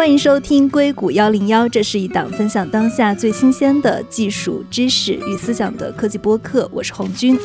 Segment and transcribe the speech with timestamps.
[0.00, 6.66] 欢迎收听硅谷幺零幺，这是一档分享当下最新鲜的技术知识与思想的科技播客。
[6.72, 7.38] 我是红军。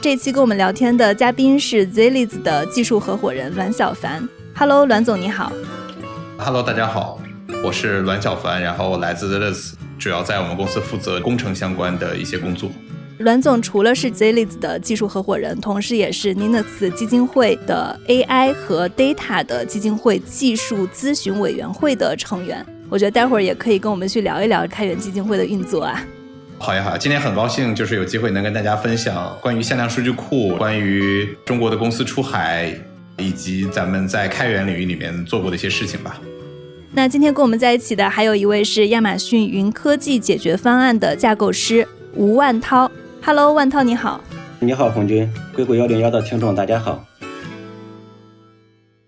[0.00, 4.28] 这期跟我们聊天的嘉宾是 Zilliz 的技术合伙人栾小凡。
[4.56, 5.52] Hello，栾总你好。
[6.38, 7.20] Hello，大家好，
[7.62, 12.68] 我是栾小凡，然后来自 Zilliz，主要在我们公司负责工程相关的一些工作。
[13.18, 22.64] 栾总除了是 Zilliz 的技术合伙人，同时也是 Linux 基金会的 AI 和 Data 的基金会技术咨询委员会的成员。
[22.90, 26.04] 我觉得待会儿也可以跟我们去聊一聊开源基金会的运作啊。
[26.58, 32.70] 好呀好呀，今天很高兴就是有机会能跟大家分享关于向量数据库、关于中国的公司出海，
[33.16, 36.20] 以及咱们在开源领域里面做过的一些事情吧。
[36.92, 42.90] 那今天跟我们在一起的还有一位是亚马逊云科技解决方案的架构师吴万涛。
[43.26, 44.22] Hello，万涛你好。
[44.60, 47.04] 你好，红军，硅谷幺零幺的听众大家好。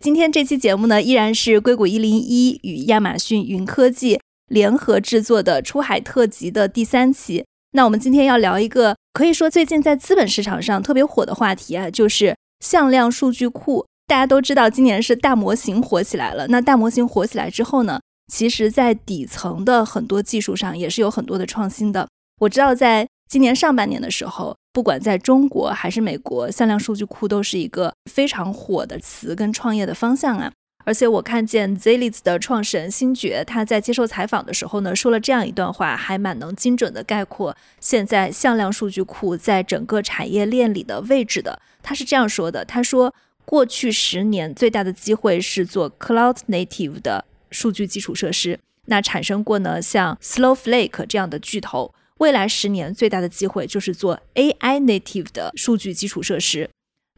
[0.01, 7.47] 今天这期节目呢，依然是硅谷一零一与亚马逊云科技联合制作的出海特辑的第三期。
[7.71, 13.87] 那我们今天要聊一个可以说最近在资本市场上特别火的话题啊，就是向量数据库。
[14.09, 16.49] 大家都知道，今年是大模型火起来了。
[16.49, 22.09] 那大模型火起来之后呢，其实在底层的很多技术上也是有很多的创新的。
[22.41, 30.51] 我知道在今年上半年的时候，不管在中国还是美国，向量数据库都是一个非常火的词跟创业的方向啊。
[30.87, 41.61] 而且我看见 Zilliz 的创始人星爵他在接受采访的时候呢，说了这样一段话，还蛮能精准的概括现在向量数据库在整个产业链里的位置的。
[41.83, 51.93] 他是这样说的：他说，过去十年最大的机会是做 Cloud Native 的数据基础设施，那产生过呢像 Snowflake 这样的巨头。
[52.19, 56.69] 未来十年最大的机会就是做 AI native 的数据基础设施，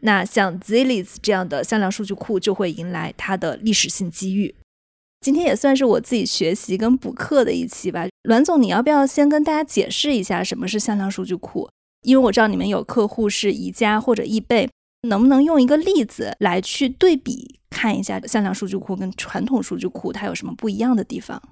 [0.02, 4.54] 那像 Zilliz 这样的向量数据库就会迎来它的历史性机遇。
[5.20, 8.06] 今天也算是我自己学习跟补课的一期吧。
[8.22, 11.68] 栾总，你要不要先跟大家解释一下什么是向量数据库？
[12.02, 14.68] 因为我知道你们有客户是宜家或者易贝，
[15.08, 21.42] 能不能用一个例子来去对比看一下向量数据库跟传统数据库它有什么不一样的地方？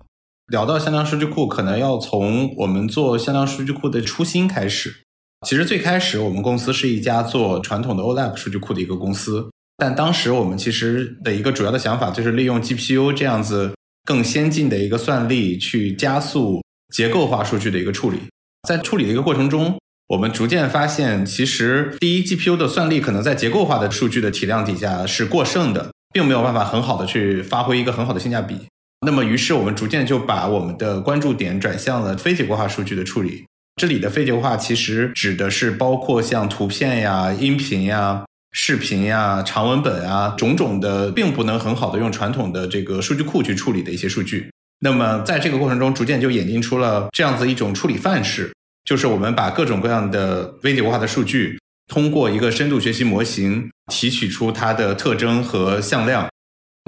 [0.48, 5.02] 聊到向量数据库，可能要从我们做向量数据库的初心开始。
[5.46, 16.62] 其实最开始，我们公司是一家做传统的 OLAP 数据库的一个公司，但当时我们其实的一个主要的想法就是利用 GPU 这样子更先进的一个算力，去加速
[16.94, 18.18] 结构化数据的一个处理。
[18.66, 28.56] 在处理的一个过程中，我们逐渐发现，其实第一 GPU 的算力可能在结构化的数据的体量底下是过剩的，并没有办法很好的去发挥一个很好的性价比。
[29.00, 33.44] 那么，于是我们逐渐就把我们的关注点转向了非结构化数据的处理。
[33.76, 44.50] 这里的非结构化其实指的是包括像图片呀、音频呀、视频呀、长文本啊种种的，并不能很好的用传统的这个数据库去处理的一些数据。
[44.80, 48.52] 那么，在这个过程中，逐渐就演进出了这样子一种处理范式，
[48.84, 51.56] 就是我们把各种各样的非结构化的数据，
[51.86, 56.28] 通过一个深度学习模型提取出它的特征和向量。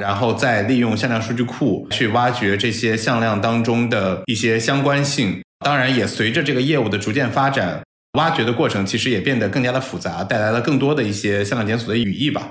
[0.00, 7.82] 然后再利用向量数据库去挖掘这些向量当中的一些相关性，当然也随着这个业务的逐渐发展，
[8.18, 12.50] 挖掘的过程其实也变得更加的复杂，带来了更多的一些向量检索的语义吧。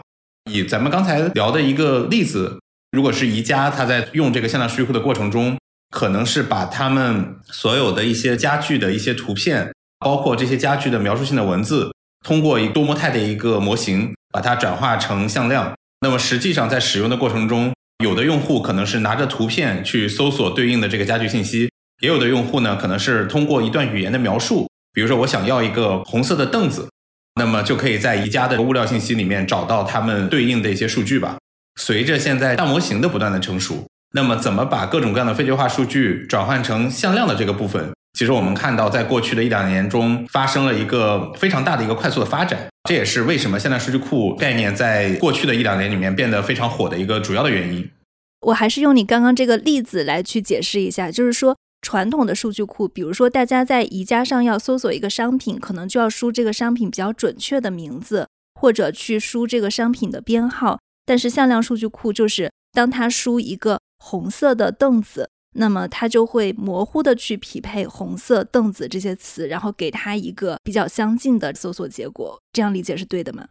[0.49, 2.59] 以咱们刚才聊的一个例子，
[2.91, 5.57] 如果是宜家，它在用这个向量数据库的过程中，
[5.89, 11.91] 可能是把他们所有的一些家具的一些图片，包括这些家具的描述性的文字，
[12.25, 15.73] 通过一多模态的一个模型，把它转化成向量。
[16.01, 17.73] 那么实际上，在使用的过程中，
[18.03, 21.69] 有的用户可能是拿着图片去搜索对应的这个家具信息，
[22.01, 26.89] 也有的用户呢，可能是通过一段语言的描述，比如说我想要一个红色的凳子，
[27.35, 31.37] 那么就可以在宜家的物料信息里面找到他们对应的一些数据吧。
[31.79, 37.91] 随着现在大模型的不断的成熟，那么怎么把各种各样的非结构化数据转换成向量的这个部分？
[38.13, 47.89] 其实我们看到，在过去的一两年中，发生了一个非常大的一个快速的发展，这也是为什么现在数据库概念在过去的一两年里面变得非常火的一个主要的原因。
[48.47, 58.27] 我还是用你刚刚这个例子来去解释一下，就是说，传统的数据库，比如说大家在宜家上要搜索一个商品，可能就要输这个商品比较准确的名字，
[58.59, 60.79] 或者去输这个商品的编号。
[61.05, 65.29] 但是向量数据库就是，当它输一个红色的凳子。
[65.55, 72.39] 那么它就会模糊的去匹配红色凳子这些词，然后给它一个比较相近的搜索结果。
[72.53, 73.45] 这样理解是对的吗？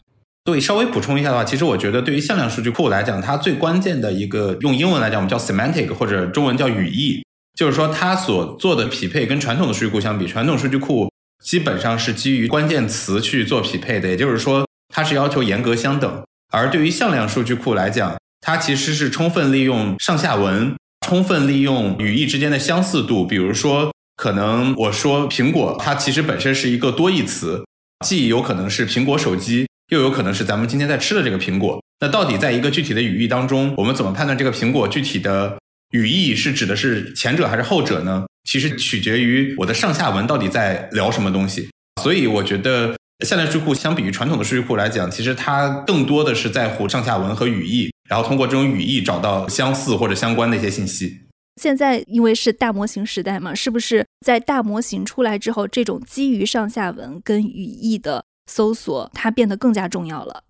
[0.44, 7.22] 对，稍微补充一下的话，其实我觉得对于向量数据库来讲，它最关键的一个用英文来讲，我们叫 semantic 或者中文叫语义，
[7.58, 11.10] 就是说它所做的匹配跟传统的数据库相比，传统数据库
[11.44, 16.22] 基本上是基于关键词去做匹配的，也就是说它是要求严格相等。
[16.50, 20.74] 而对于向量数据库来讲，它其实是充分利用上下文。
[21.08, 27.64] 充分利用语义之间的相似度，比如说，可能我说苹果，它其实本身是一个多义词，
[28.04, 31.82] 既有可能是苹果手机，又有可能是咱们今天在吃的这个苹果。
[32.00, 35.56] 那到底在一个具体的语义当中，我们怎么判断这个苹果具体的
[35.92, 38.26] 语义是指的是前者还是后者呢？
[38.46, 41.70] 其实取决于我的上下文到底在聊什么东西。
[42.02, 42.94] 所以我觉得。
[43.26, 51.22] 向量数据库相比于传统的数据库来讲，其实它更多的是在乎上下文和语义，然后通过这种语义找到相似或者相关的一些信息。
[51.60, 60.44] 现在因为是大模型时代嘛，是不是在大模型出来之后，这种基于上下文跟语义的搜索，它变得更加重要了？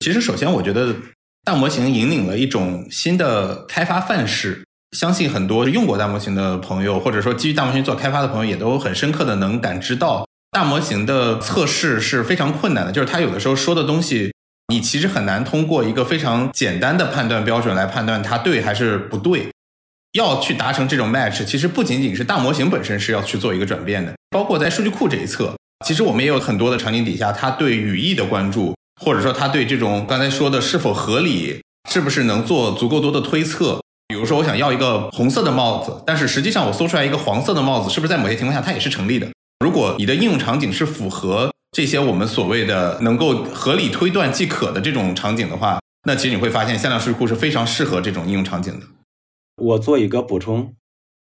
[0.00, 0.96] 其实，首先我觉得
[1.44, 4.64] 大模型引领了一种新的开发范式，
[4.96, 10.26] 相信很多用过大模型的朋友，或者说基于大模型做开发的朋友，也都很深刻的能感知到。
[10.50, 14.32] 大模型的测试是非常困难的，就是它有的时候说的东西，
[14.68, 19.48] 你其实很难通过一个非常简单的判断标准来判断它对还是不对。
[20.14, 25.54] 要去达成这种 match，其实不仅仅是大模型本身是要去做一个转变的，包括在数据库这一侧，
[25.84, 33.78] 其实我们也有很多的场景底下，它对语义的关注，或者说它对这种刚才说的是否合理，是不是能做足够多的推测。
[34.08, 39.28] 比如说，我想要一个红色的帽子，但是实际上我搜出来一个黄色的帽子，是不是在某些情况下它也是成立的？
[39.64, 48.86] 如果你的应用场景是符合这些我们所谓的能够合理推断即可的这种场景的话，那其实你会发现向量数据库是非常适合这种应用场景的。
[49.56, 50.74] 我做一个补充，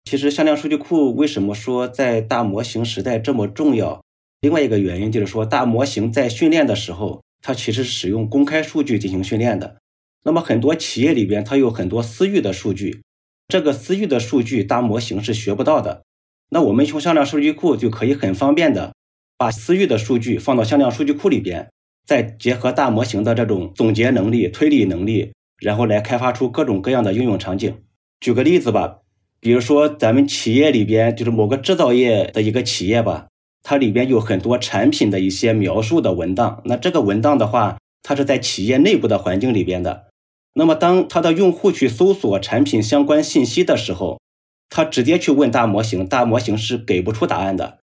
[0.05, 4.03] 其实向量数据库为什么说在大模型时代这么重要？
[4.43, 9.77] 另外一个原因就是说，大模型在训练的时候，它其实使用公开数据进行训练的。
[10.25, 13.03] 那么很多企业里边，它有很多私域的数据，
[13.49, 16.03] 这个私域的数据大模型是学不到的。
[16.49, 18.93] 那我们用向量数据库就可以很方便的
[19.37, 21.69] 把私域的数据放到向量数据库里边，
[22.07, 27.77] 再结合大模型的这种总结能力、推理能力，然后来开发出各种各样的应用场景。
[28.21, 28.99] 举个例子吧，
[29.41, 33.27] 比如说咱们企业里边就是某个制造业的一个企业吧，
[33.63, 36.63] 它里边有很多产品的一些描述的文档。
[36.65, 40.07] 那这个文档的话，它是在企业内部的环境里边的。
[40.55, 44.19] 那么当它的用户去搜索产品相关信息的时候，
[44.69, 47.79] 他直接去问大模型，大模型是给不出答案的。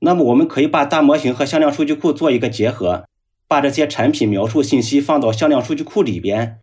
[0.00, 3.06] 那么我们可以把大模型和向量数据库做一个结合，
[3.48, 6.58] 把这些产品描述信息放到向量数据库里边，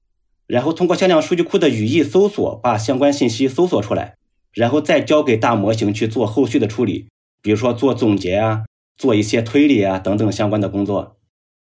[0.46, 4.16] 然后通过向量数据库的语义搜索，把相关信息搜索出来，
[4.54, 7.08] 然后再交给大模型去做后续的处理，
[7.42, 8.66] 比如说做总结啊，
[8.98, 11.18] 做一些推理啊等等相关的工作。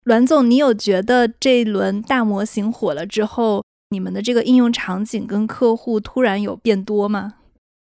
[0.04, 7.36] 栾总，你有觉得这一轮大模型火了之后，你们的这个应用场景跟客户突然有变多吗？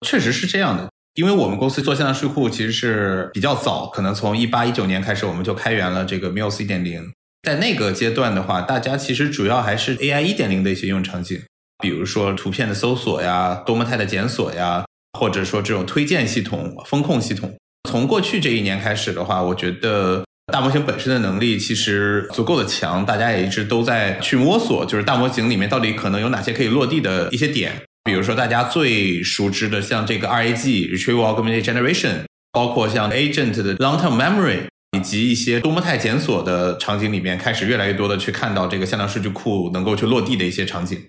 [0.05, 7.11] 确实是这样的，因为我们公司做线上数据库其实是比较早，可能从一八一九年开始我们就开源了这个 Muse 一点零。
[7.43, 11.41] 在那个阶段的话，大家其实主要还是 AI 一点零的一些应用场景，
[11.83, 14.85] 比如说图片的搜索呀、多模态的检索呀，
[15.19, 17.57] 或者说这种推荐系统、风控系统。
[17.89, 27.81] 从过去这一年开始的话，我觉得大模型本身的能力其实足够的强，大家也一直都在去摸索，就是大模型里面到底可能有哪些可以落地的一些点。
[28.07, 41.03] 比如说，大家最熟知的像这个 RAG（Retrieval Augmented Generation），包括像 Agent 的 Long-Term Memory，以及一些多模态检索的场景里面，开始越来越多的去看到这个向量数据库能够去落地的一些场景。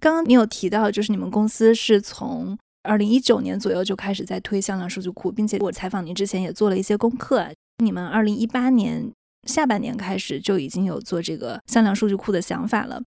[0.00, 7.48] 刚刚你有提到，就是你们公司是从二零一九年左右就开始在推向量数据库，并且我采访您之前也做了一些功课。
[7.82, 9.10] 你们二零一八年
[9.48, 13.00] 下半年开始就已经有做这个向量数据库的想法了。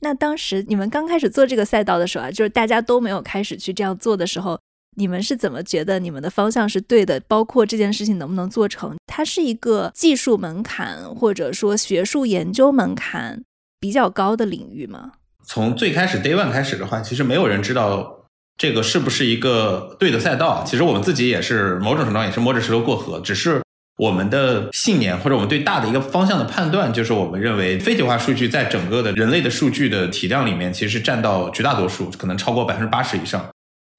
[0.00, 4.58] 那当时你们刚开始做这个赛道的时候啊，就是大家都没有开始去这样做的时候，
[4.96, 7.20] 你们是怎么觉得你们的方向是对的？
[7.20, 8.96] 包括这件事情能不能做成？
[9.06, 13.42] 它是一个技术门槛或者说学术研究门槛
[13.78, 15.12] 比较高的领域吗？
[15.44, 18.24] 从最开始 Day One 开始的话，其实没有人知道
[18.56, 20.64] 这个是不是一个对的赛道。
[20.66, 23.60] 其实我们自己也是某种程度上也是摸着石头过河，只是。
[24.00, 33.46] 我们的信念或者我们对大的一个方向的判断，就是我们认为非体化数据在整个的人类的数据的体量里面，其实占到绝大多数，可能超过百分之八十以上。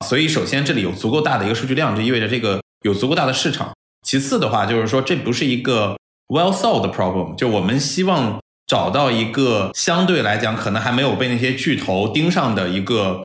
[0.07, 3.71] 所以，首先这里有足够大的一个数据量，就意味着这个有足够大的市场。
[4.01, 5.95] 其次的话，就是说这不是一个
[6.29, 13.23] well solved problem，就我们希望找到一个相对来讲可能还没有被那些巨头盯上的一个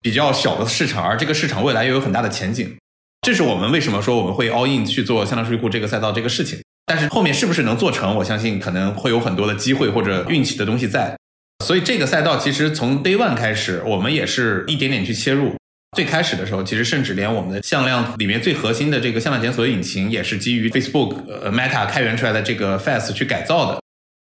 [0.00, 2.76] 比较小的市场，而这个市场未来又有很大的前景。
[3.26, 11.16] 这是我们为什么说我们会 all in 去做向量数据库这个赛道这个事情，但是后面是不是能做成，我相信可能会有很多的机会或者运气的东西在。
[11.64, 15.56] 所以这个赛道其实从 day one 开始，我们也是一点点去切入。
[15.96, 23.80] 最开始的时候，其实甚至连我们的向量里面最核心的这个向量检索引擎，也是基于 Facebook 呃 Meta 开源出来的这个 Fast 去改造的。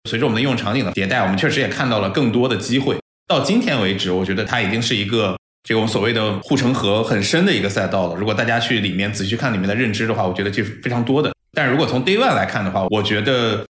[0.10, 2.98] 随着我们的应用场景的迭代，我们确实也看到了更多的机会。
[3.28, 8.16] 到今天为止，我觉得它已经是一个这个我们所谓的护城河很深的一个赛道了。
[8.16, 11.34] 如果大家去里面仔细去看里面的认知的话，我觉得这是非常多的。
[11.54, 13.66] 但是如果从 Day One 来看的话，我觉得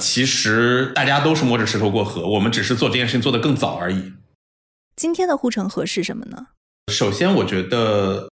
[0.00, 4.12] 其实大家都是摸着石头过河，我们只是做这件事情做得更早而已。
[4.94, 6.46] 今天的护城河是什么呢？
[6.92, 8.28] 首先，我觉得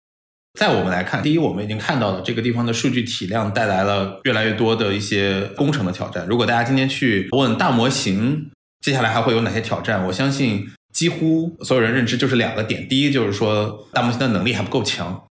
[0.60, 6.28] 在我们来看，第一，我们已经看到了这个地方的数据体量带来了越来越多的一些工程的挑战。
[6.28, 8.52] 如果大家今天去问大模型，
[8.82, 10.06] 接下来还会有哪些挑战？
[10.08, 15.24] 我相信几乎所有人认知就是两个点：第一，就是说大模型的能力还不够强，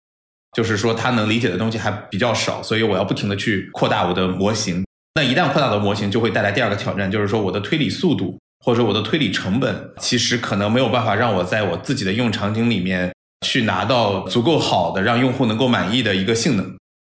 [0.55, 4.85] 就是说它能理解的东西还比较少，所以我要不停的去扩大我的模型。
[5.15, 8.39] 那一旦扩大的模型，就会带来第二个挑战，就是说我的推理速度。
[8.65, 13.13] 或者说我的推理成本其实可能没有办法让我在我自己的应用场景里面
[13.45, 16.75] 去拿到足够好的让用户能够满意的一个性能。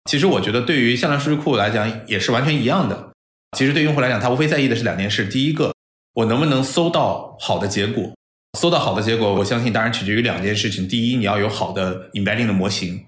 [0.09, 3.11] 其实我觉得对于向量数据库来讲也是完全一样的。
[3.57, 5.73] 其实对用户来讲，他无非在意的是两件事：第一个，
[6.15, 8.13] 我能不能搜到好的结果？
[8.59, 13.05] 搜到好的结果，我相信当然取决于两件事情：第一，你要有好的 embedding 的模型；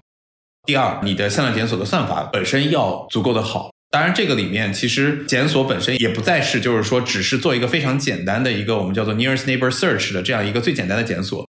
[0.65, 3.71] 第二，你的向量检索的算法本身要足够的好。
[3.91, 11.45] 当然，这个里面其实检索本身也不再是，就是说只是做一个非常简单的一个我们叫做 nearest neighbor search 的这样一个最简单的检索。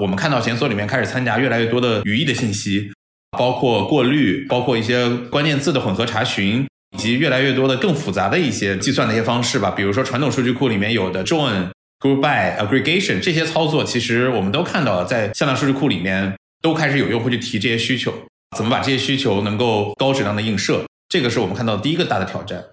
[0.00, 2.90] 我们看到检索里面开始参加越来越多的语义的信息，
[3.36, 9.70] 包括过滤，包括一些关键字的混合查询，以及越来越多的更复杂的一些计算的一些方式吧。
[9.72, 11.68] 比如说传统数据库里面有的 join、
[12.02, 18.12] group by、aggregation 这些操作，其实我们都看到了，在向量数据库里面都开始有用户去提这些需求，
[18.56, 20.84] 怎么把这些需求能够高质量的映射。
[21.08, 22.64] 这个是我们看到第一个大的挑战，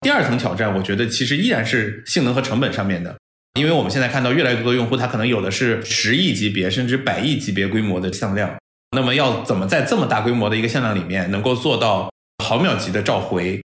[0.00, 3.18] 第二层挑战，我觉得其实依然是性能和成本上面的，
[3.58, 8.56] 因为我们现在看到越来越多的用户，他可能有的是十亿级别甚至百亿级别规模的向量，
[8.96, 12.10] 那么要怎么在这么大规模的一个向量里面，能够做到
[12.44, 13.60] 毫秒级的召回，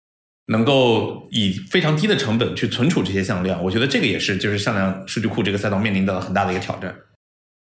[0.47, 6.95] 能够以非常低的成本去存储这些向量，我觉得这个也是就是向量数据库这个赛道面临的很大的一个挑战。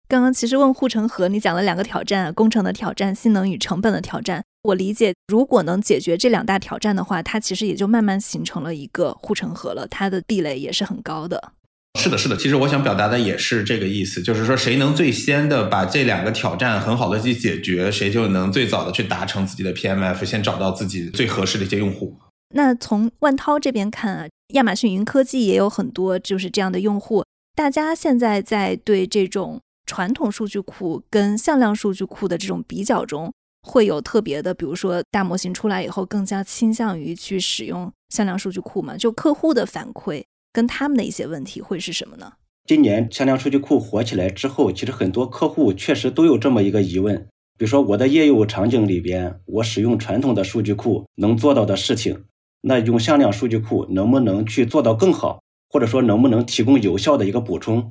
[0.06, 4.44] 刚刚其实问护城河，你讲了两个挑战：工程的挑战、性能与成本的挑战。
[4.64, 9.86] 我理解，如果能解决这两大挑战的话，它其实也就慢慢形成了一个护城河了。
[9.88, 11.52] 它的壁垒也是很高的。
[11.98, 12.36] 是的，是的。
[12.36, 22.18] 其实我想表达的也是这个意思，就是说，谁能最先的把这两个挑战很好的去解决，谁就能最早的去达成自己的 PMF，先找到自己最合适的一些用户。
[22.50, 27.24] 那从万涛这边看啊，亚马逊云科技也有很多就是这样的用户。
[27.54, 33.32] 大家现在在对这种传统数据库跟向量数据库的这种比较中。
[33.66, 38.94] 会有特别的，比如说大模型出来以后，更加倾向于去使用向量数据库嘛？
[38.94, 40.22] 就客户的反馈
[40.52, 42.34] 跟他们的一些问题会是什么呢？
[42.66, 47.16] 今年向量数据库火起来之后，其实很多客户确实都有这么一个疑问，
[47.56, 52.26] 比如说我的业务场景里边，我使用传统的数据库能做到的事情，
[52.66, 57.90] 那用向量数据库能不能去做到更好，或者说能不能提供有效的一个补充？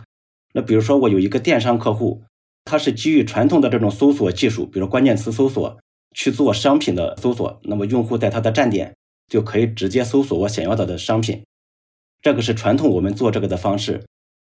[0.54, 2.24] 那比如说我有一个电商客户。
[2.66, 5.78] 他是基于传统的这种搜索技术，比如关键词搜索
[6.16, 8.96] 去做商品的搜索，那么用户在它的站点
[9.28, 11.44] 就可以直接搜索我想要的的商品。
[12.22, 14.06] 这个是传统我们做这个的方式。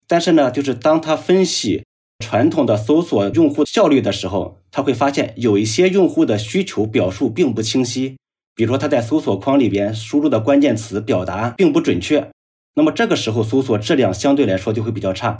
[0.08, 1.84] 但是呢，就是当他分析
[2.20, 8.16] 传统的搜索用户效率的时候，他会发现有一些用户的需求表述并不清晰，
[8.56, 12.28] 比如说他在搜索框里边输入的关键词表达并不准确，
[12.74, 15.38] 那么这个时候搜索质量相对来说就会比较差。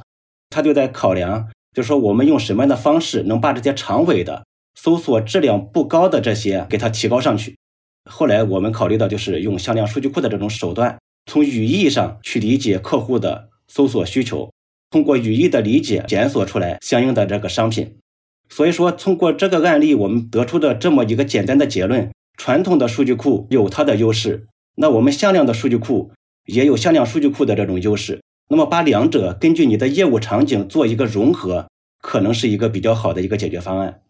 [0.51, 1.49] 他就在考量。
[1.75, 7.55] 就是说，我们用什么样的方式能把这些长尾的搜索质量不高的这些给它提高上去？
[8.09, 10.97] 后来我们考虑到，就是用向量数据库的这种手段，
[11.27, 14.51] 从语义上去理解客户的搜索需求，
[14.89, 17.99] 通过语义的理解检索出来相应的这个商品。
[18.49, 26.13] 所以说，通过这个案例，我们得出的这么一个简单的结论：传统的数据库有它的优势，那我们向量的数据库
[26.45, 28.21] 也有向量数据库的这种优势。
[28.49, 31.69] 那么把两者根据你的业务场景做一个融合，
[32.01, 34.03] 可能是一个比较好的一个解决方案。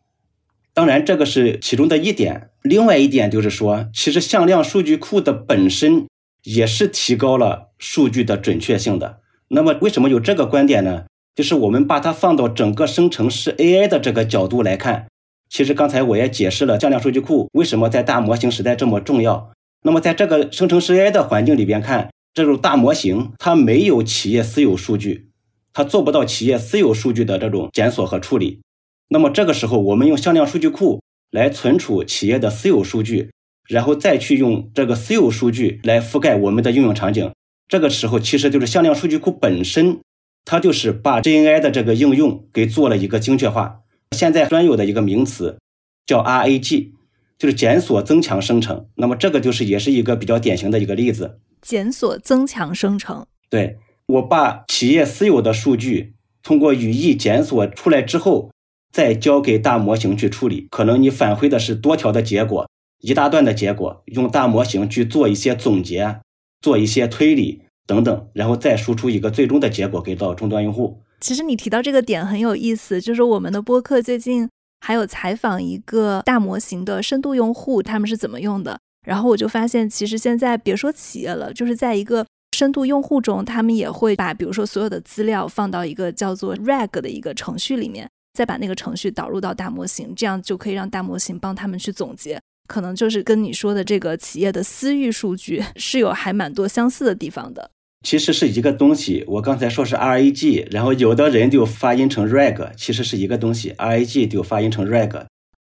[0.75, 2.51] 当然，这个是其中的一点。
[2.63, 6.07] 另外一点就是说，其实向量数据库的本身
[6.43, 9.21] 也是提高了数据的准确性的。
[9.49, 11.05] 那么为什么有这个观点呢？
[11.35, 15.07] 就是我们把它放到整个生成式 AI 的这个角度来看，
[15.49, 19.53] 其实刚才我也解释了向量数据库为什么在大模型时代这么重要。
[19.83, 22.11] 那么在这个生成式 AI 的环境里边看。
[22.35, 25.31] 这种大模型，它没有企业私有数据，
[25.73, 28.61] 它做不到企业私有数据的这种检索和处理。
[29.09, 31.01] 那么这个时候，我们用向量数据库
[31.31, 33.31] 来存储企业的私有数据，
[33.67, 37.33] 然后再去用这个私有数据来覆盖我们的应用场景。
[37.69, 40.01] 这个时候，其实就是向量数据库本身，
[40.45, 43.81] 它就是把 GNI 的这个应用给做了一个精确化。
[44.15, 45.59] 现在专有的一个名词
[46.07, 46.91] 叫 RAG，
[47.39, 48.87] 就是检索增强生成。
[48.97, 51.41] 那么这个就是也是一个比较典型的一个例子。
[51.63, 58.53] 检索增强生成，对我把企业私有的数据通过语义检索出来之后，
[58.93, 60.69] 再交给大模型去处理。
[60.71, 62.71] 可能你返回的是多条的结果，
[63.01, 66.21] 一大段的结果，用大模型去做一些总结，
[66.61, 71.03] 做一些推理等等，然后再输出一个最终的结果给到终端用户。
[71.21, 74.49] 其实你提到这个点很有意思，就是我们的播客最近
[74.81, 78.79] 还有采访一个大模型的深度用户，他们是怎么用的。
[79.07, 92.41] 然后我就发现，其实现在别说企业了，就是在一个深度用户中，他们也会把比如说所有的资料放到一个叫做 RAG 的一个程序里面，再把那个程序导入到大模型，这样就可以让大模型帮他们去总结。
[92.69, 97.71] 可能就是跟你说的这个企业的私域数据 是有还蛮多相似的地方的。
[98.07, 105.25] 其实是一个东西，我刚才说是 RAG，然后有的人就发音成 RAG，其实是一个东西，RAG 就发音成 RAG，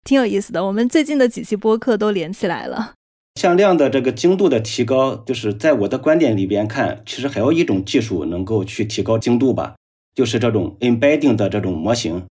[0.05, 0.67] 挺有意思的。
[0.67, 2.93] 我们最近的几期播客都连起来了。
[3.37, 9.77] 向量的这个精度的提高，就是在我的观点里边看，其实还有一种技术能够去提高精度吧，
[10.15, 12.25] 就是这种 embedding 的这种模型。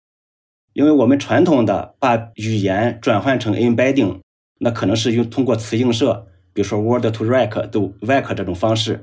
[0.74, 4.20] 因为我们传统的把语言转换成 embedding，
[4.60, 9.02] 那可能是用通过词映射，比如说 word to rec 都 vec 这种方式。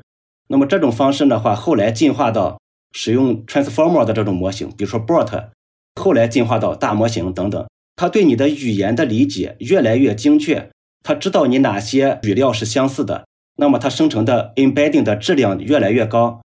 [0.48, 2.60] 那么这种方式的话，后来进化到
[2.92, 5.48] 使用 transformer 的这种模型，比如说 BERT，
[5.94, 10.70] 后来进化到大模型等等，它对你的语言的理解越来越精确，
[11.02, 13.24] 它知道你哪些语料是相似的，
[13.56, 16.42] 那么它生成的 embedding 的质量越来越高，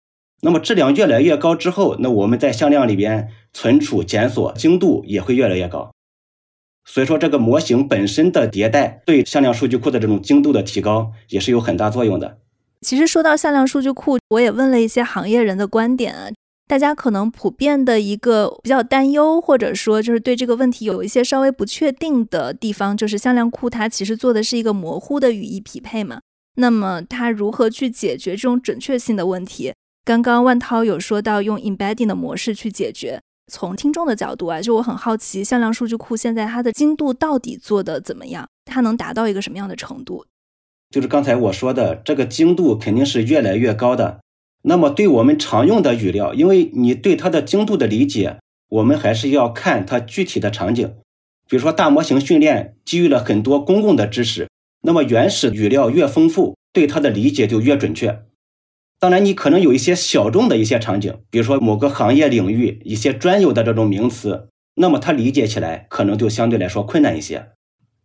[0.40, 5.92] 那么质量越来越高之后，那我们在向量里边存储检索精度也会越来越高，
[6.84, 12.38] 所以说这个模型本身的迭代对向量数据库的这种精度的提高也是有很大作用的。
[12.82, 16.28] 其实说到向量数据库，我也问了一些行业人的观点啊。
[16.68, 26.20] 大家可能普遍的一个比较担忧，或者说就是对这个问题有一些稍微不确定的地方，就是向量库它其实做的是一个模糊的语义匹配嘛。
[26.56, 29.74] 那么它如何去解决这种准确性的问题？
[30.04, 33.20] 刚刚万涛有说到用 embedding 的模式去解决。
[33.52, 38.48] 从听众的角度啊，就我很好奇，向量数据库现在它的精度到底做的怎么样？
[38.64, 40.24] 它能达到一个什么样的程度？
[40.92, 44.20] 就是刚才我说的，这个精度肯定是越来越高的。
[44.64, 50.92] 那么，对我们常用的语料，因为你对它的精度的理解，我们还是要看它具体的场景。
[51.48, 54.48] 比如说，大模型训练基于了很多公共的知识，
[54.82, 58.22] 那么原始语料越丰富，对它的理解就越准确。
[59.00, 67.48] 当然，你可能有一些小众的一些场景，比如说某个行业领域一些专有的这种名词，那么它理解起来可能就相对来说困难一些。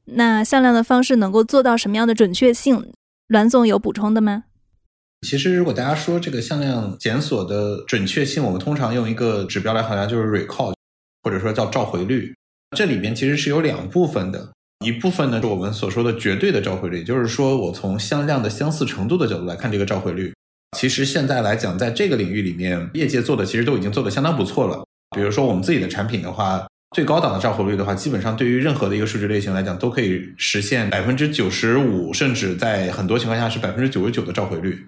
[0.10, 2.92] 那向量的方式能够做到什么样的准确性？
[3.28, 4.46] 栾总有补充的吗？
[5.28, 10.74] 其实，如果大家说这个向量检索的准确性，我们通常用一个指标来衡量，就是 recall，
[11.24, 12.34] 或者说叫召回率。
[12.78, 14.54] 这里边其实是有两部分的，
[14.86, 20.34] 一部分呢是我们所说的绝对的召回率，就是说我从向量的相似程度的角度来看这个召回率。
[20.78, 24.86] 其实现在来讲，在这个领域里面，业界做的其实都已经做的相当不错了。
[25.16, 26.66] 比如说我们自己的产品的话。
[26.96, 34.88] 最高档的召回率的话，基本上对于任何的一个数据类型来讲，都可以实现百分之九十五，甚至在很多情况下是百分之九十九的召回率。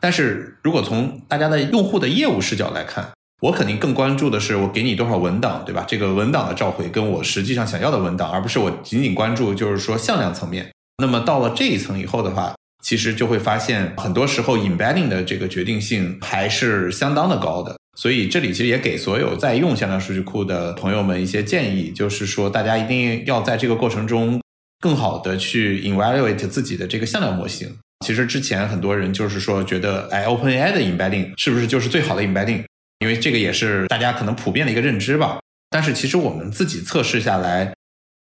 [0.00, 3.08] 但是如果从大家的用户的业务视角来看，
[3.40, 5.84] 我肯定更关注的是我给你多少文档，对吧？
[5.86, 10.72] 这个文档的召回跟我实际上想要的文档，而不是我仅仅关注就是说向量层面。
[10.98, 12.54] 那么到了这一层以后的话，
[12.84, 17.76] 其实就会发现很多时候 embedding 的这个决定性还是相当的高的。
[18.02, 24.40] 所以这里其实也给所有在用向量数据库的朋友们一些建议，就是说大家一定要在这个过程中
[24.80, 27.76] 更好的去 evaluate 自己的这个向量模型。
[28.04, 32.64] 其实之前很多人就是说觉得，哎，OpenAI 的 embedding 是不是就是最好的 embedding？
[32.98, 35.38] 因为这个也是大家可能普遍的一个认知吧。
[35.70, 37.72] 但是其实我们自己测试下来，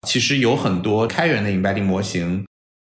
[0.05, 2.43] 其实有很多开源的 embedding 模型，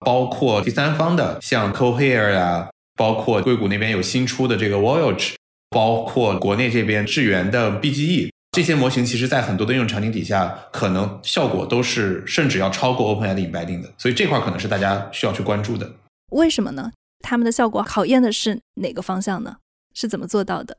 [0.05, 5.35] 包括第三方的，像 Cohere 啊，包括硅谷那边有新出的这个 Voyage。
[5.72, 15.90] 包括国内这边智源的 BGE 这些模型，其实在很多的应用场景底下，可能效果都是甚至要超过 OpenAI 的 embedding 的，所以这块可能是大家需要去关注的。
[16.30, 16.92] 为什么呢？
[17.24, 19.56] 他们的效果考验的是哪个方向呢？
[19.94, 20.76] 是怎么做到的？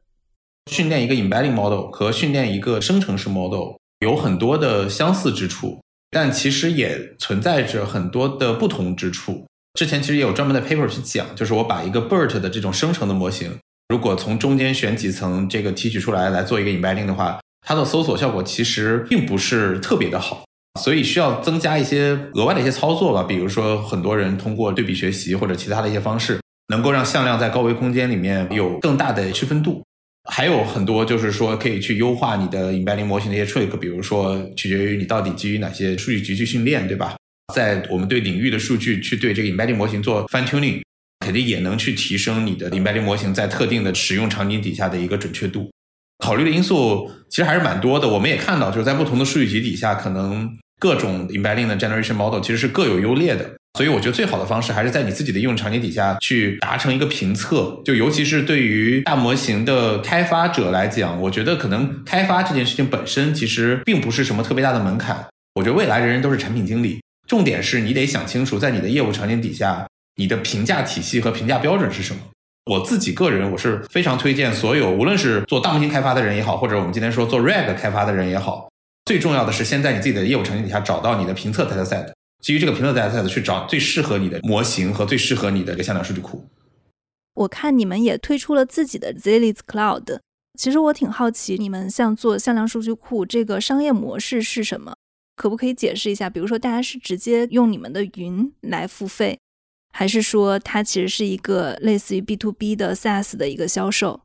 [0.71, 9.45] 训练一个 embedding model 和训练一个生成式 model 有很多的相似之处，但其实也存在着很多的不同之处。
[9.73, 13.57] 之前其实也有专门的 paper 去讲，就是我把一个 BERT 的这种生成的模型。
[13.93, 20.43] 如果从中间选几层这个提取出来来做一个 embedding 的话，它的搜索效果其实并不是特别的好，
[20.81, 23.21] 所以需要增加一些额外的一些操作吧。
[23.21, 29.83] 比如说，很多人通过对比学习或者其他的一些方式，能够让向量在高维空间里面有更大的区分度。
[30.27, 37.15] 还有很多就是说可以去优化你的 embedding 模型的一些 trick，比如说取决于你到底基于哪些数据集去训练，对吧？
[37.53, 40.81] 在我们对领域的数据去对这个 embedding 模型做 fine tuning。
[41.23, 45.71] 肯定也能去提升你的 embedding 模型在特定的使用场景底下的一个准确度。
[46.23, 48.07] 考虑的因素其实还是蛮多的。
[48.07, 53.49] 我们也看到，就是在不同的数据集底下，可能各种 embedding 的 generation model 其实是各有优劣的。
[53.77, 57.81] 所以我觉得最好的方式还是在你自己的应用场景底下去达成一个评测。
[57.83, 65.25] 就尤其是对于大模型的开发者来讲，我觉得可能开发这件事情本身其实并不是什么特别大的门槛。
[65.55, 72.21] 我觉得未来人人都是产品经理，重点是你得想清楚，在你的业务场景底下，你的评价体系和评价标准是什么。
[72.65, 78.69] 我自己个人，我是非常推荐所有，无论是做大模型开发的人也好，或者我们今天说做 RAG 开发的人也好，
[79.05, 86.45] 最重要的是先在你自己的业务场景底下找到你的评测 dataset，基于这个评测 dataset 去找最适合你的模型和最适合你的一个向量数据库。
[87.33, 90.19] 我看你们也推出了自己的 z i l i z Cloud，
[90.57, 94.93] 其实我挺好奇，你们像做向量数据库这个商业模式是什么？
[95.35, 96.29] 可不可以解释一下？
[96.29, 99.39] 比如说，大家是直接用你们的云来付费？
[99.95, 104.21] 还是说它其实是一个类似于 B to B 的 SaaS 的一个销售？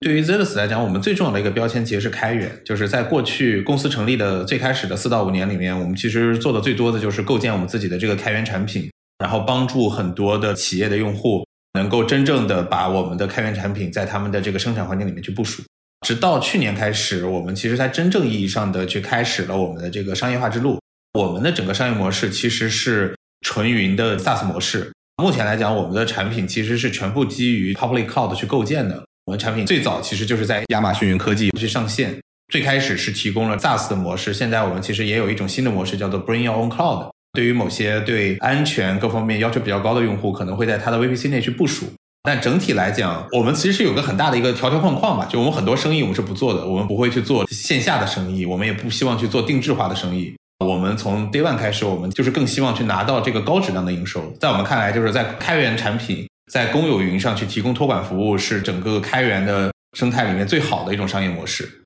[0.00, 2.60] 对于 Zealous 来讲，我们最重要的一个标签其实是开源。
[2.64, 15.62] 就是在过去公司成立的最开始的四到五年里面，我们其实做的最多的就是构建我们自己的这个开源产品，然后帮助很多的企业的用户能够真正的把我们的开源产品在他们的这个生产环境里面去部署。
[16.06, 20.78] 直到去年开始，我们其实才真正意义上的去开始了我们的这个商业化之路。
[21.18, 23.15] 我们的整个商业模式其实是。
[23.46, 29.04] 纯云的 SaaS 模式，目前来讲，我们的产品其实是全部基于 Public Cloud 去构建的。
[29.26, 32.20] 我们产品最早其实就是在亚马逊云科技去上线，
[32.52, 34.34] 最开始是提供了 SaaS 的模式。
[34.34, 37.10] 现在我们其实也有一种新的模式，叫做 Bring Your Own Cloud。
[37.34, 41.86] 对于某些对安全各方面要求比较高的用户，可能会在它的 VPC 内去部署。
[42.24, 50.34] 但整体来讲，我们其实是有个很大的一个条条框框吧，就我们很多生意我们是不做的，我们不会去做线下的生意，我们也不希望去做定制化的生意。
[50.64, 54.32] 我们从 Day One 开始，我们就是更希望去拿到这个高质量的营收。
[54.40, 61.82] 在我们看来，就是在开源产品在公有云上去提供托管服务，是整个开源的生态里面最好的一种商业模式。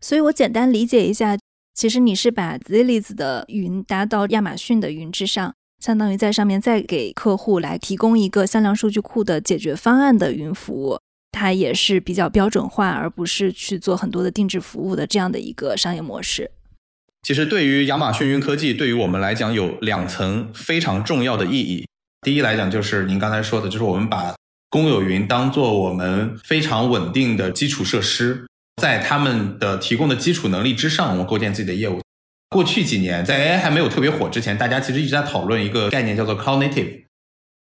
[0.00, 1.38] 所以我简单理解一下，
[1.74, 10.98] 其实你是把 z i l i z 的云搭到亚马逊的云之上，相当于在上面再给客户来提供一个向量数据库的解决方案的云服务，
[11.30, 16.50] 它也是比较标准化，而不是去做很多的定制服务的这样的一个商业模式。
[17.22, 21.86] 其实，对于亚马逊云科技，对于我们来讲有两层非常重要的意义。
[22.22, 24.34] 第一来讲，就是您刚才说的，就是我们把
[24.68, 28.44] 公有云当做我们非常稳定的基础设施，
[28.82, 32.00] 在他们的提供的基础能力之上，我们构建自己的业务。
[32.48, 37.02] 过去几年，在 AI 还没有特别火之前，大家其实一直在讨论一个概念，叫做 Cloud Native。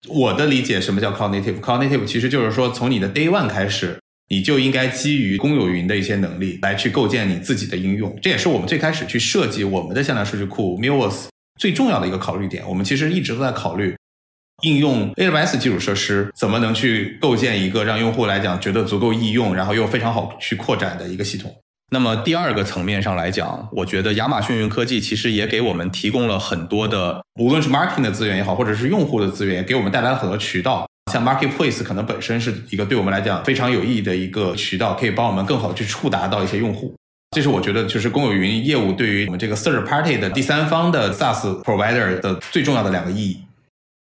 [0.08, 3.98] 我的理解，什么叫 Cloud Native？Cloud Native 其实就是说，从你的 Day One 开始。
[4.28, 11.28] 你就应该基于公有云的一些能力来去构建你自己的应用，这也是我们最开始去设计我们的向量数据库 m i l o s
[11.60, 12.66] 最重要的一个考虑点。
[12.68, 13.94] 我们其实一直都在考虑
[14.62, 21.54] 应用 AWS 基础设施怎么能去构建一个让用户来讲觉得足够易用，然后又非常好去扩展的一个系统。
[21.90, 30.88] 那么第二个层面上来讲，我觉得亚马逊云科技其实也给我们提供了很多的，无论是 marketing 的资源也好，或者是用户的资源，给我们带来了很多渠道。
[31.12, 36.94] 像 marketplace 可能本身是一个对我们来讲非常有意义的一个渠道，可以帮我们更好的去触达到一些用户。
[37.30, 43.40] 这是我觉得就是公有云业务对于我们这个 third party 的第三方的 SaaS provider 的最重要的两个意义。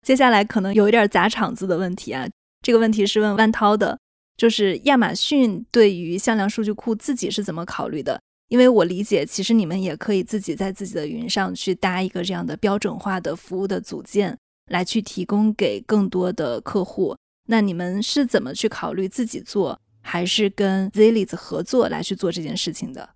[0.05, 2.25] 接下来可能有一点砸场子的问题啊，
[2.61, 3.99] 这个问题是问万涛的，
[4.37, 8.21] 就是亚马逊对于向量数据库自己是怎么考虑的？
[8.47, 14.37] 因为我理解，其实你们也可以自己在自己的云上去搭一个这样的标准化的服务的组件。
[14.69, 17.15] 来去提供给更多的客户，
[17.47, 23.11] 那你们是怎么去考虑自己做，还是跟 z i l i z 合作来去做这件事情的？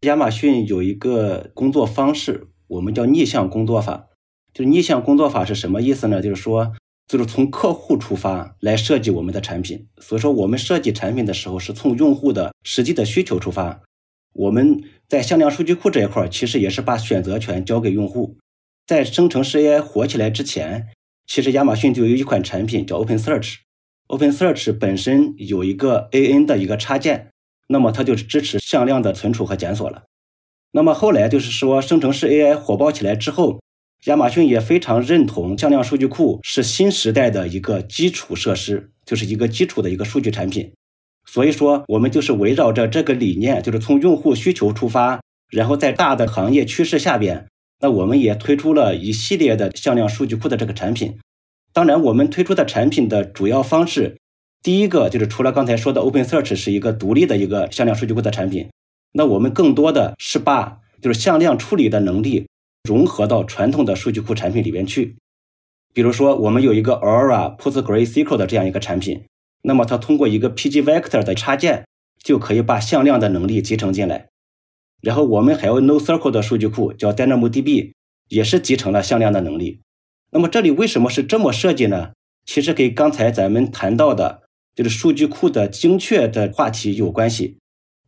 [0.00, 4.08] 亚马逊有一个工作方式，我们叫逆向工作法。
[4.52, 6.20] 就逆向工作法是什么意思呢？
[6.20, 6.72] 就是说，
[7.06, 9.86] 就是从客户出发来设计我们的产品。
[9.98, 13.82] 所以说，我们设计产品的时候是从用户的实际的需求出发。
[14.32, 18.36] 我们在向量数据库这一块儿，其实也是把选择权交给用户。
[18.86, 20.88] 在生成式 AI 火起来之前。
[21.28, 27.32] 其实亚马逊就有一款产品叫 Open Search，Open Search 本身有一个 AN 的一个插件，
[27.66, 30.04] 那么它就支持向量的存储和检索了。
[30.70, 33.58] 那么后来就是说生成式 AI 火爆起来之后，
[34.06, 40.72] 亚马逊也非常认同向量数据库是新时代的一个基础设施，就是一个基础的一个数据产品。
[41.28, 47.46] 所以说我们就是围绕着这个理念，就是从用户需求出发，然后在大的行业趋势下边。
[47.80, 51.18] 那我们也推出了一系列的向量数据库的这个产品。
[51.72, 54.16] 当然，我们推出的产品的主要方式，
[54.62, 58.68] 第一个就是除了刚才说的 Open Search 是一个独立的一个向量数据库的产品，
[59.12, 62.46] 那我们更多的是把就是向量处理的能力
[62.86, 65.16] 融合到传统的数据库产品里边去。
[65.92, 69.24] 比如说，我们有一个 Aura PostgreSQL 的这样一个产品，
[69.62, 71.84] 那么它通过一个 pgvector 的插件，
[72.22, 74.28] 就可以把向量的能力集成进来。
[75.02, 77.92] 然后我们还有 NoSQL 的数据库叫 DynamoDB，
[78.28, 79.80] 也是集成了向量的能力。
[80.30, 82.12] 那么这里为什么是这么设计呢？
[82.44, 84.42] 其实跟刚才咱们谈到的，
[84.74, 87.58] 就是数据库的精确的话题有关系。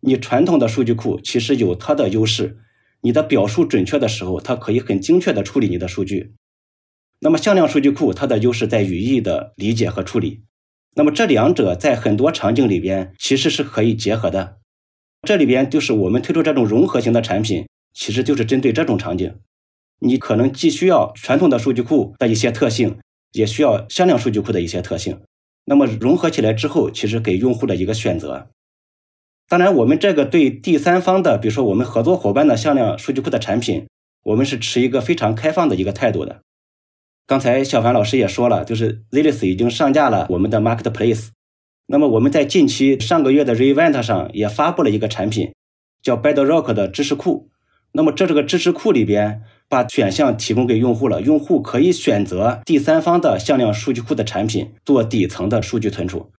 [0.01, 2.59] 你传统的数据库其实有它的优势，
[3.01, 6.35] 你的表述准确的时候，它可以很精确的处理你的数据。
[7.21, 10.43] 那么向量数据库它的优势在语义的理解和处理。
[10.95, 14.59] 那么这两者在很多场景里边其实是可以结合的。
[15.23, 19.39] 这里边就是我们推出这种融合型的产品，其实就是针对这种场景。
[20.01, 22.99] 你可能既需要传统的数据库的一些特性。
[23.33, 25.21] 也需要向量数据库的一些特性，
[25.67, 28.49] 那么融合起来之后，其实给用户的一个选择。
[29.49, 33.87] 当然，我们这个对第三方的，比如说我们合作伙伴的向量数据库的产品，
[34.25, 36.43] 我们是持一个非常开放的一个态度的。
[37.27, 41.29] 刚才小凡老师也说了，就是 Zealous 已经上架了我们的 Marketplace。
[41.87, 45.53] 那么我们在近期上个月的 Revent 上也发布了一个产品，
[46.03, 47.49] 叫 Bedrock 的知识库。
[47.93, 49.43] 那么这这个知识库里边。
[49.71, 56.31] 把选项提供给用户了，用户可以选择第三方的向量数据库的产品做底层的数据存储。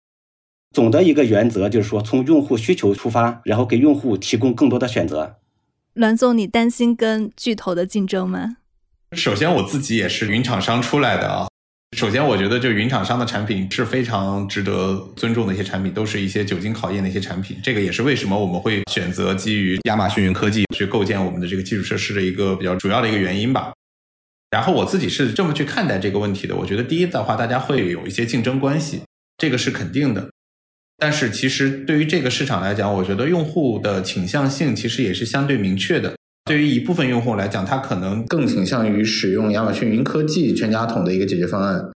[0.72, 5.38] 总的一个原则就是说，从用户需求出发，然后给用户提供更多的选择。
[5.94, 8.58] 栾总，你担心跟巨头的竞争吗？
[9.14, 11.48] 首先，我自己也是云厂商出来的啊。
[11.98, 17.58] 首先，我觉得就云厂商的产品是非常值得尊重的一些产品，都是一些久经考验的一些产品。
[17.64, 23.74] 这个也是为什么我们会选择基于亚马逊云科技去构建我们的这个基础设施的一个比较主要的一个原因吧。
[24.52, 26.56] 然后我自己是这么去看待这个问题的。
[26.56, 29.02] 我觉得第一的话，大家会有一些竞争关系，
[29.40, 30.29] 这个是肯定的。
[31.00, 36.14] 但是其实对于这个市场来讲，我觉得用户的倾向性其实也是相对明确的。
[36.46, 41.92] 对于一部分用户来讲，他可能更倾向于使用亚马逊云科技全家桶的一个解决方案；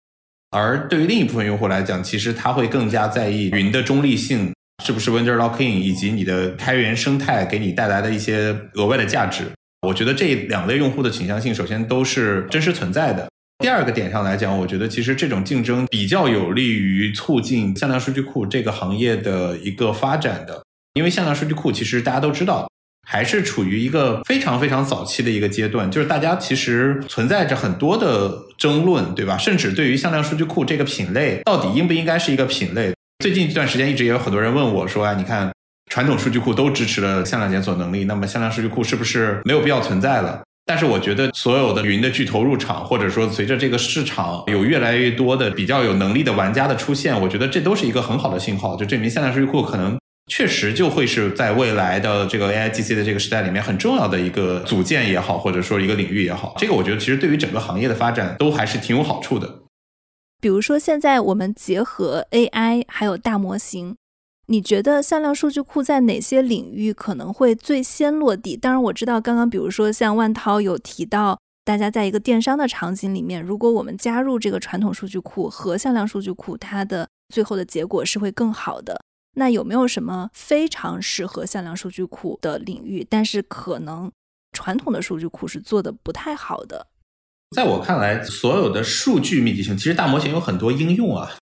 [0.52, 9.46] 而对于另一部分用户来讲，其实他会更加在意云的中立性，是不是 Vendor Lock-in，以及你的开源生态给你带来的一些额外的价值。
[9.88, 13.28] 我觉得这两类用户的倾向性，首先都是真实存在的。
[13.62, 20.64] 第二个点上来讲，我觉得其实这种竞争比较有利于促进向量数据库这个行业的一个发展的，
[20.96, 22.68] 因为向量数据库其实大家都知道。
[23.08, 29.38] 还是处于一个非常非常早期的一个阶段，就是大家其实存在着很多的争论，对吧？
[29.38, 32.94] 甚至对于向量数据库这个品类，到底应不应该是一个品类？
[33.20, 35.52] 最近一段时间，一直也有很多人问我说：“哎，你看
[35.90, 49.98] 传统数据库都支持了向量检索能力，那么向量数据库是不是没有必要存在了？”但是我觉得，所有的云的巨头入场，或者说随着这个市场有越来越多的比较有能力的玩家的出现，我觉得这都是一个很好的信号，就证明向量数据库可能。
[50.28, 59.64] 确实就会是在未来的这个 AIGC 的这个时代里面很重要的一个组件也好，或者说一个领域也好，这个我觉得其实对于整个行业的发展都还是挺有好处的。
[60.40, 63.98] 比如说现在我们结合 AI 还有大模型，
[64.52, 68.58] 你觉得向量数据库在哪些领域可能会最先落地？
[68.58, 79.02] 当然我知道刚刚比如说像万涛有提到，大家在一个电商的场景里面，如果我们加入这个传统数据库和向量数据库，它的最后的结果是会更好的。
[79.38, 83.08] 那有没有什么非常适合向量数据库的领域？
[83.10, 84.12] 但是可能
[84.52, 86.88] 传统的数据库是做的不太好的。
[87.56, 91.38] 在我看来，所有的数据密集性，其实大模型有很多应用啊。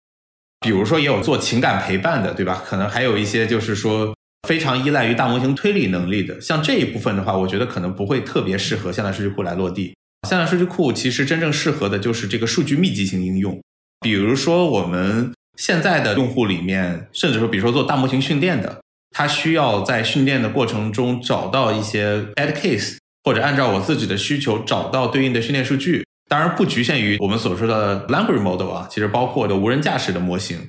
[0.61, 2.63] 比如说，也有做情感陪伴的，对吧？
[2.65, 4.15] 可能还有一些就是说
[4.47, 6.39] 非常依赖于大模型推理能力的。
[6.41, 9.95] 像这一部分的话，我觉得可能不会特别适合向量数据库来落地。
[10.27, 13.61] 向量数据库其实真正适合的就是这个数据密集型应用，
[14.01, 15.31] 比如说我们。
[15.57, 18.79] 现在的用户里面，甚至说，比如说做大模型训练的，
[19.11, 22.95] 他需要在训练的过程中找到一些 ed case，
[23.25, 26.05] 或者按照我自己的需求找到对应的训练数据。
[26.29, 30.59] 当然，不局限于我们所说的 language model 啊，其实包括的无人驾驶的模型。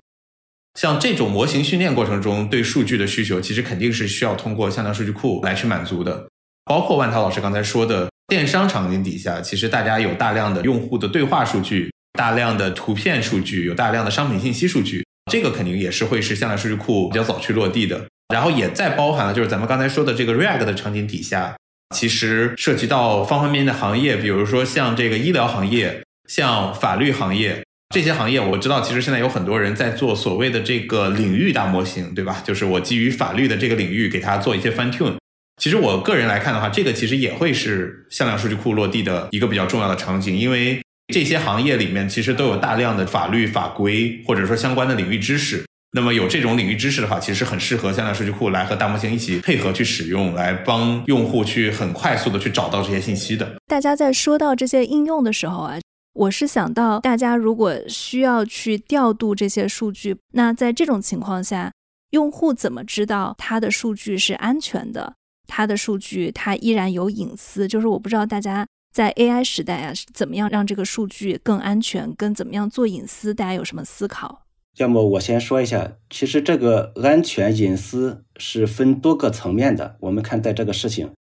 [0.79, 6.27] 像这种模型训练过程中对数据的需求，其实肯定是需要通过向量数据库来去满足的。
[6.65, 11.91] 包括万涛老师刚才说的电商场景底下，其实大家有大量的用户的对话数据。
[12.19, 18.05] 大量的图片数据，有大量的商品信息数据，这个肯定也是会是向量数据库比较早去落地的。
[18.35, 21.57] 然后也在包含了，就是咱们刚才说的这个 RAG 的场景底下，
[21.95, 27.63] 其实涉及到方方面面的行业，比如说像这个医疗行业、像法律行业
[27.95, 32.43] 这些行业，我知道其实现在有很多人在做所谓的这个领域大模型，对吧？
[32.45, 35.17] 就是我基于法律的这个领域给它做一些 fine tune。
[35.61, 40.81] 其实我个人来看的话，这个其实也会是向量数据库落地的一个比较重要的场景，因为。
[41.13, 45.65] 这些行业里面其实都有大量的法律法规，或者说相关的领域知识。
[45.93, 53.57] 那么有这种领域知识的话，其实很适合向量数据库来和大模型一起配合去使用，来帮用户去很快速的去找到这些信息的。
[53.67, 55.79] 大家在说到这些应用的时候啊，
[56.13, 61.73] 我是想到大家如果需要去调度这些数据，那在这种情况下，
[62.11, 65.15] 用户怎么知道他的数据是安全的？
[65.49, 74.43] 他的数据他依然有隐私，就是我不知道大家在 AI 时代啊，怎么样让这个数据更安全，跟怎么样做隐私，大家有什么思考？
[74.77, 79.97] 要么我先说一下，其实这个安全隐私是分多个层面的。
[80.01, 81.11] 我们看待这个事情，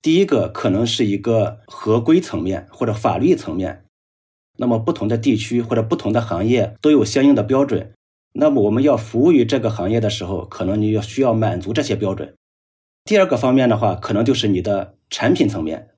[0.00, 3.84] 第一个可能是一个合规层面或者法律层面，
[4.56, 7.92] 那么不同的地区或者不同的行业都有相应的标准。
[8.32, 12.34] 那么我们要服务于这个行业的时候，可能你要需要满足这些标准。
[13.04, 15.88] 第二个方面的话，可能就是你的产品层面，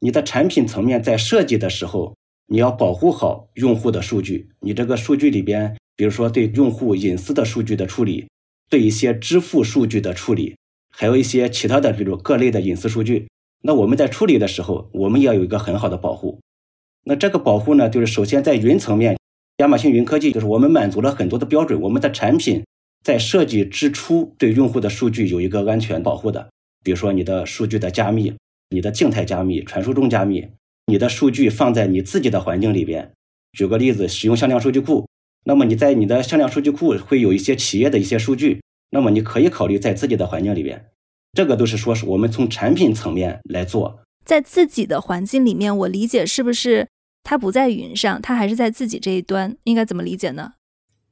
[0.00, 2.16] 你的产品层面在设计的时候，
[2.46, 4.48] 你要保护好用户的数据。
[4.60, 8.28] 你这个数据里边，比如说对用户隐私的数据的处理，
[8.68, 10.56] 对一些支付数据的处理，
[10.90, 13.28] 还有一些其他的比如各类的隐私数据，
[13.62, 16.40] 那我们在处理的时候，我们要有一个很好的保护。
[17.04, 19.16] 那这个保护呢，就是首先在云层面。
[19.58, 22.62] 亚马逊云科技就是我们满足了很多的标准，我们的产品
[23.02, 26.50] 在设计之初对用户的数据有一个安全保护的，
[26.84, 28.34] 比如说你的数据的加密、
[28.68, 30.48] 你的静态加密、传输中加密，
[30.84, 33.12] 你的数据放在你自己的环境里边。
[33.52, 35.08] 举个例子，使用向量数据库，
[35.48, 40.86] 那么你在你的向量数据库会有一些企业的一些数据，那么你可以考虑在自己的环境里边。
[41.34, 46.88] 这个都是说是我们从产品层面来做，在自己的环境里面，我理解是不是？
[47.22, 50.54] 它不在云上，它还是在自己这一端，应该怎么理解呢？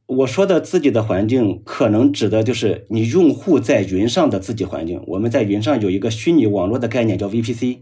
[0.07, 5.03] 我说的自己的环境，可能指的就是你用户在云上的自己环境。
[5.07, 7.79] 我们在云上有一个虚拟网络的概念叫 VPC，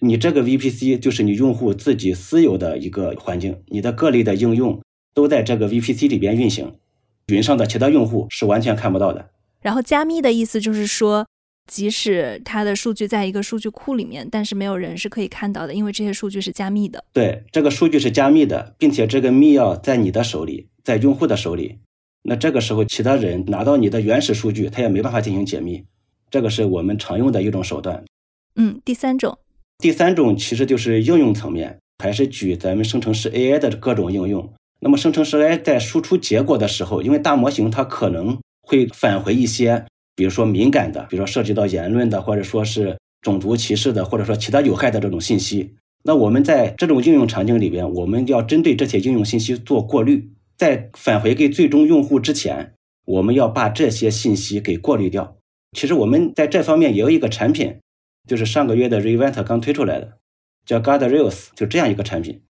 [0.00, 4.80] 你这个 VPC 就是你用户自己私有的一个环境，你的各类的应用
[5.14, 6.74] 都在这个 VPC 里边运行，
[7.26, 9.30] 云上的其他用户是完全看不到的。
[9.60, 11.26] 然后加密的意思就是说。
[11.68, 17.04] 即使它的数据在一个数据库里面，但是没有人是可以看到的，因为这些数据是加密的。
[17.12, 21.78] 对，这个数据是加密的，并且这个密钥在你的手里，在用户的手里。
[22.22, 25.84] 那这个时候，其他人拿到你的原始数据，他也没办法进行解密。
[26.28, 28.04] 这个是我们常用的一种手段。
[28.56, 29.38] 嗯，第三种，
[29.78, 34.52] 第三种其实就是应用层面，还是举咱们生成式 AI 的各种应用。
[34.84, 39.86] 那么生成式 AI 在输出结果的时候，因为大模型它可能会返回一些。
[40.14, 52.74] 比如说敏感的，比如说涉及到言论的，或者说是种族歧视的，或者说其他有害的这种信息，那我们在这种应用场景里边，我们要针对这些应用信息做过滤，在返回给最终用户之前，
[53.06, 55.38] 我们要把这些信息给过滤掉。
[55.72, 57.78] 其实我们在这方面也有一个产品，
[58.28, 60.18] 就是上个月的 Revent 刚推出来的，
[60.66, 62.42] 叫 Guardrails，就这样一个产品，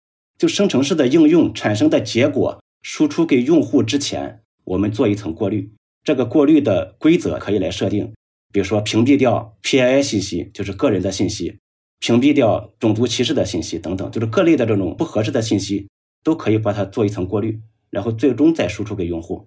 [0.40, 5.70] 就生成式的应用产生的结果输出给用户之前，我们做一层过滤。
[6.03, 8.14] 这个过滤的规则可以来设定，
[8.50, 11.59] 比如说屏蔽掉 PII 信息，就是个人的信息；
[11.98, 15.90] 屏蔽掉种族歧视的信息等等，就是各类的这种不合适的信息，
[16.24, 19.46] 都可以把它做一层过滤，然后最终再输出给用户。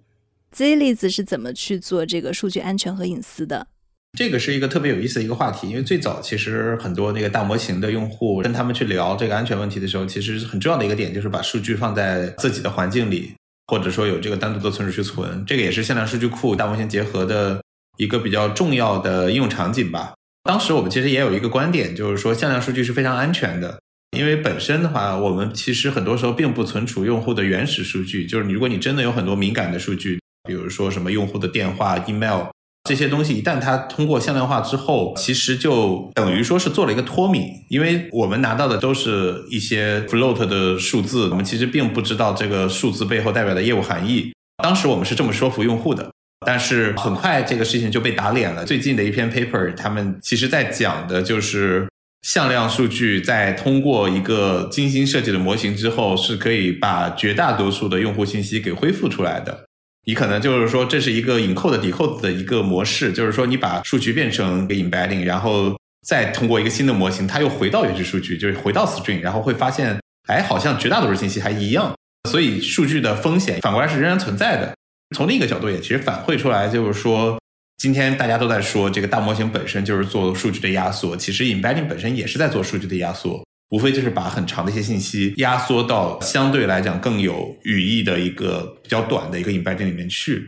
[0.52, 3.66] 这例子是怎么去做这个数据安全和隐私的？
[4.16, 13.32] 这个是一个特别有意思的一个话题，因为最早其实很多那个大模型的用户跟他们去聊这个安全问题的时候，其实很重要的一个点就是把数据放在自己的环境里。
[13.66, 17.62] 或者说有这个单独的存储去存，这个也是向量数据库大模型结合的
[17.96, 20.12] 一个比较重要的应用场景吧。
[20.42, 23.80] 当时我们其实也有一个观点，就是说向量数据是非常安全的，
[24.18, 32.48] 因为本身的话，我们其实很多时候并不存储用户的原始数据，就是你如果你真的有很多敏感的数据，比如说什么用户的电话、email。
[32.84, 44.34] 这些东西一旦它通过向量化之后，其实就等于说是做了一个脱敏，因为我们拿到的都是一些 float 的数字，我们其实并不知道这个数字背后代表的业务含义。
[44.62, 46.10] 当时我们是这么说服用户的，
[46.46, 48.66] 但是很快这个事情就被打脸了。
[48.66, 51.88] 最近的一篇 paper，他们其实在讲的就是
[52.20, 59.64] 向量数据在通过一个精心设计的模型之后，是可以把绝大多数的用户信息给恢复出来的。
[60.06, 65.74] 你可能就是说，这是一个 encode decode 的一个模式，就是说你把数据变成一个 embedding，然后
[66.06, 71.94] 再通过一个新的模型，它又回到原始数据，就是回到 string，然后会发现，哎，好像绝大多数信息还一样，
[72.30, 74.74] 所以数据的风险反过来是仍然存在的。
[75.14, 77.38] 从另一个角度也其实反馈出来，就是说，
[77.78, 83.43] 今天大家都在说这个大模型本身就是做数据的压缩，其实 embedding 本身也是在做数据的压缩。
[83.70, 90.42] 无非就是把很长的一些信息压缩到相对来讲更有语义的一个比较短的一个 embedding 里面去。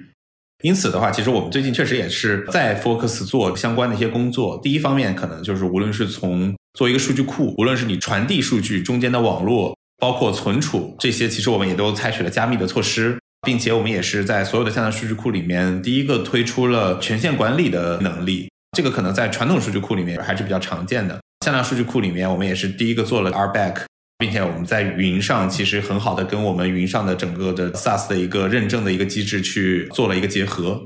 [0.62, 4.58] 因此的话，其实我们最近确实也是在 focus 做相关的一些工作。
[4.62, 18.48] 第一方面，可能就是无论是从做一个数据库，无论是你传递数据中间的网络，包括存储这些，其实我们也都采取了加密的措施，并且我们也是在所有的向量数据库里面第一个推出了权限管理的能力。
[18.76, 21.20] 这个可能在传统数据库里面还是比较常见的。
[21.46, 23.82] 向量数据库里面，我们也是第一个做了 RBAC，
[24.18, 30.84] 并且我们在云上其实很好的跟我们云上的整个的 SaaS 的一个认证的一个机制去做了一个结合。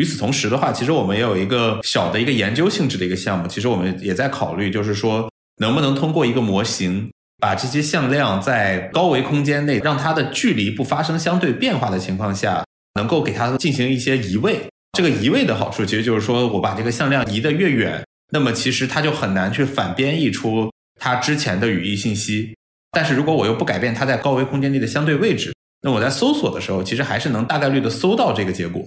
[0.00, 14.60] 与此同时的话，其实我们也有一个小的一个研究性质的一个项目，其实我们也在考虑，就是说能不能通过一个模型，把这些向量在高维空间内，让它的距离不发生相对变化的情况下，能够给它进行一些移位。
[14.96, 20.70] 这个移位的好处，其实就是说我把这个向量移得越远，那么其实它就很难去反编译出
[21.00, 22.54] 它之前的语义信息。
[22.90, 28.82] 但是如果我又不改变它在高维空间内的相对位置，那我在搜索的时候，其实还是能大概率的搜到这个结果。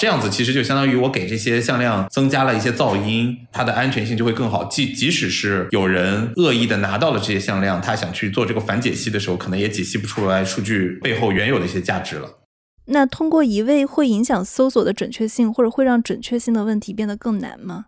[0.00, 4.64] 这样子其实就相当于我给这些向量增加了一些噪音，它的安全性就会更好。
[4.66, 12.38] 即即使是有人恶意的拿到了这些向量，他想去做这个反解析的时候，可能也解析不出来数据背后原有的一些价值了。
[12.86, 17.86] 那通过移位会影响搜索的准确性，或者会让准确性的问题变得更难吗？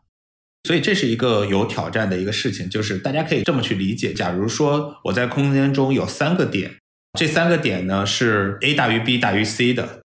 [0.65, 6.77] 所以这是一个有挑战的一个事情，就是大家可以这么去理解：假如说我在空间中有三个点，
[7.19, 10.01] 这三个点呢是 a 大于 b 大于 c 的。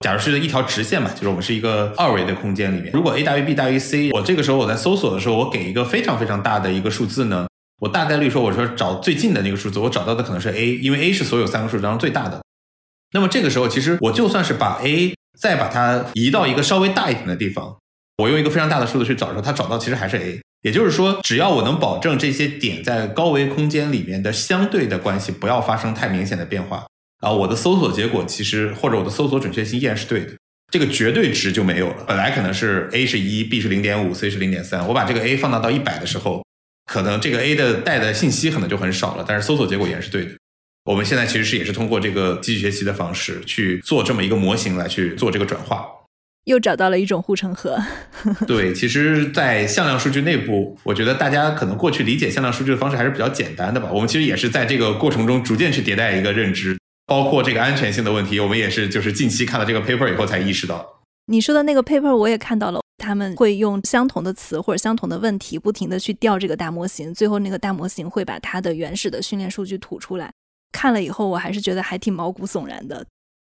[0.00, 2.90] 假如是一条直线嘛，就是我们是一个二维的空间里面。
[2.94, 7.46] 如果 a 大于 b 大于 c，我这个时候我在搜索的时候，我给一个非常非常大的一个数字呢，
[7.80, 12.40] 我大概率说我说找最近的那个数字，我找到的可能是 a，因为 a 是所有三个数当中最大的。
[13.12, 17.76] 那么这个时候，其实我就算是把 a 再把它移到一个稍微大一点的地方，
[18.20, 20.40] 我用一个非常大的数字去找的时候，它找到其实还是 a。
[20.62, 26.84] 也就是说，只要我能保证这些点在高维空间里面的相对的关系不要发生太明显的变化。
[27.20, 30.32] 啊，我的搜索结果其实或者我的搜索准确性依然是对的，
[30.70, 32.04] 这个绝对值就没有了。
[32.06, 36.44] 本来可能是 a 是一，b 是零点五，c 是零点三，我把这个 a 放大到一百的时候，
[36.86, 40.32] 可能这个 a 的带的信息可能就很少了，但是搜索结果依然是对的。
[40.84, 45.86] 我们现在其实是也是通过这个机器学习的方式去做这么一个模型来去做这个转化，
[46.50, 47.78] 又找到了一种护城河。
[48.46, 53.90] 对，其实，在向量数据内部，我觉得大家可能过去理解向量数据的方式还是比较简单的吧。
[53.92, 56.76] 我们其实也是在这个过程中逐渐去迭代一个认知。
[57.06, 61.00] 包括这个安全性的问题，我们也是就是近期看了这个 paper 以后才意识到。
[61.26, 70.30] 你说的那个 paper 我也看到了，他们会用相同的词或者相同的问题，不停的去调这个大模型，最后那个大模型会把它的原始的训练数据吐出来。
[70.70, 73.04] 看了以后，我还是觉得还挺毛骨悚然的。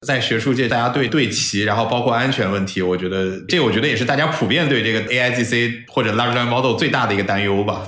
[0.06, 7.84] 在学术界，大家对对齐，然后包括安全问题，我觉得这我觉得也是大家普遍对这个 AIGC 或者 Large Language Model 最大的一个担忧吧。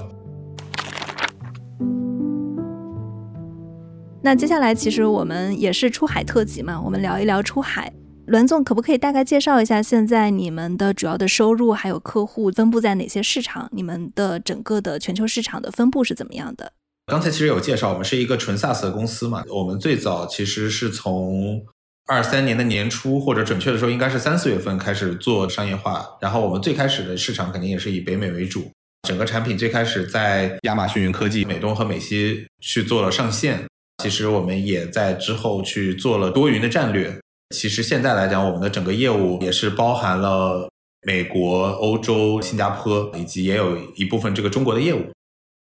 [4.23, 7.93] 那接下来其实我们也是出海特辑嘛，我们聊一聊出海。
[8.27, 13.69] 栾总可不可以大概介绍一下现在你们的主要的收入还有客户分布在哪些市场？
[13.73, 16.73] 你们的整个的全球市场的分布是怎么样的？
[17.07, 19.45] 刚才其实有介绍，我们是一个纯 SaaS 的公司嘛。
[19.49, 21.63] 我们最早其实是从
[22.07, 26.05] 二三年的年初，或者准确的说应该是三四月份开始做商业化。
[26.21, 28.71] 然后我们最开始的市场肯定也是以北美为主，
[29.09, 33.65] 整个产品最开始在亚马逊云科技、美东和美西去做了上线。
[34.03, 37.21] 其实我们也在之后去做了多云的战略。
[37.55, 40.69] 其实现在来讲，我们的整个业务也是包含了
[41.07, 45.11] 美国、欧洲、新加坡，以及也有一部分这个中国的业务。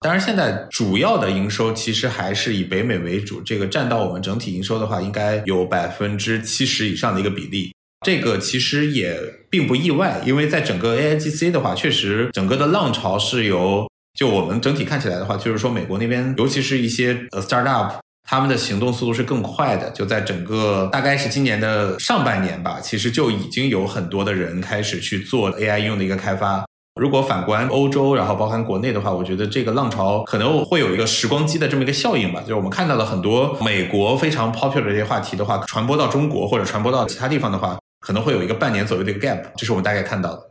[0.01, 7.74] 当然，现在主要的营收其实还是以北美为主，这个占到我们整体营收的话，应该有百分之七十以上的一个比例。
[8.07, 9.18] 这个其实也
[9.51, 17.96] 并不意外，因为在整个 AIGC 的话，确实整个的浪潮是由就我们整体看起来的话，就是说美国那边，尤其是一些呃 startup。
[18.30, 26.62] 他们的行动速度是更快的，就在整个大概是今年的上半年吧，其实就已经有很多的人开始去做 AI 应用的一个开发。
[26.99, 32.40] 如果反观欧洲，然后包含国内的话，我觉得这个浪潮可能会有一个时光机的这么一个效应吧。
[32.40, 40.51] 就是我们看到了很多美国非常 popular 的这些话题的话，传播到中国或者传播到其他地方的话，可能会有一个半年左右的一个 gap，这是我们大概看到的。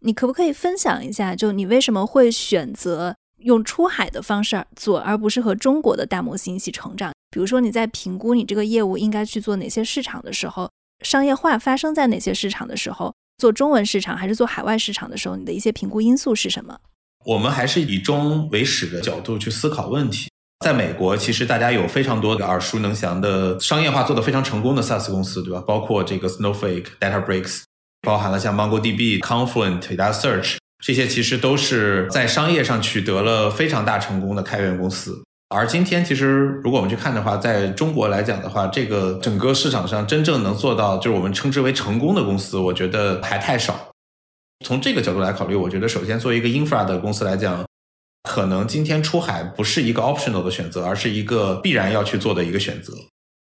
[0.00, 3.16] 你可不可以分享一下，就你为什么会选择？
[3.38, 7.12] 用出海的方式做，而不是和中国的大模型一起成长。
[7.30, 10.68] 比如说，你在评估你这个业务应该去做哪些市场的时候，
[11.04, 16.76] 商业化发生在哪些市场的时候，做中文市场还是做海外市场的时候，你的一些评估因素是什么？
[17.24, 20.28] 我们还是以中为始的角度去思考问题。
[20.64, 25.62] 在美国，其实大家有非常多的耳熟能详的商业化做得非常成功的 SaaS 公司，对吧？
[25.64, 27.62] 包括这个 Snowflake、DataBricks，
[28.02, 30.56] 包含了像 MongoDB、Confluent、Elasticsearch。
[30.84, 43.88] 这些其实都是在商业上取得了非常大成功的开源公司，而今天其实如果我们去看的话，在中国来讲的话，这个整个市场上真正能做到就是我们称之为成功的公司，我觉得还太少。
[44.64, 47.64] 从这个角度来考虑，我觉得首先作为一个 infra 的公司来讲，
[48.28, 52.92] 可能今天出海不是一个 optional 的选择，而是一个必然要去做的一个选择。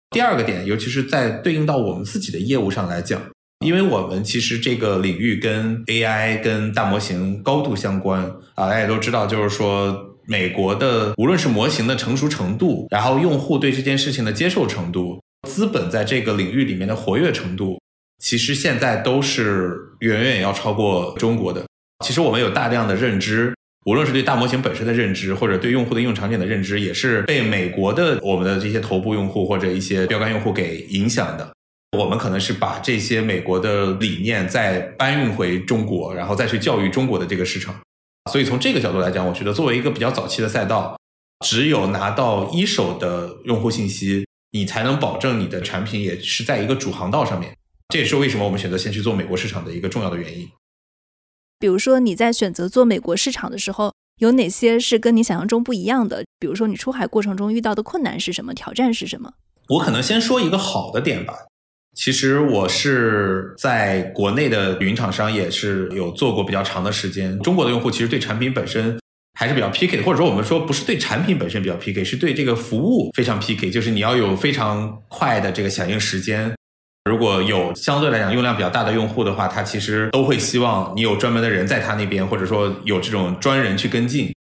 [0.09, 3.21] 第二个点，尤其是在对应到我们自己的业务上来讲。
[3.65, 8.21] 因为我们其实这个领域跟 AI、跟大模型高度相关
[8.55, 17.79] 啊，大家也都知道，就是说美国的无论是模型的成熟程度，然后用户对这件事情的接受程度，资本在这个领域里面的活跃程度，
[18.23, 21.63] 其实现在都是远远要超过中国的。
[22.05, 23.53] 其实我们有大量的认知，
[23.85, 31.51] 无论是对大模型本身的认知，或者对用户的应用场景的认知，也是被美国的我们的这些头部用户或者一些标杆用户给影响的。
[31.97, 37.75] 我们可能是把这些美国的理念再搬运回中国，然后再去教育中国的这个市场。
[38.31, 40.97] 所以从这个角度来讲，我觉得作为一个比较早期的赛道，
[41.45, 47.57] 只有拿到一手的用户信息，你才能保证你的产品也是在一个主航道上面。
[47.89, 50.49] 这也是为什么我们选择先去做美国市场的一个重要的原因。
[51.59, 56.23] 比如说你在选择做美国市场的时候，有哪些是跟你想象中不一样的？
[56.39, 58.53] 比如说你出海过程中遇到的困难是什么？
[58.53, 59.33] 挑战是什么？
[59.69, 61.33] 我可能先说一个好的点吧。
[61.93, 67.37] 其实我是在国内的云厂商也是有做过比较长的时间。
[67.39, 68.99] 中国的用户其实对产品本身
[69.39, 76.51] 还是比较 pick 的，或者说我们说不是对产品本身比较 pick 是对这个服务非常 pick 就是你要有非常快的这个响应时间。
[77.09, 84.33] 如果有相对来讲用量比较大的用户的话，他其实都会希望你有专门的人在他那边，或者说有这种专人去跟进。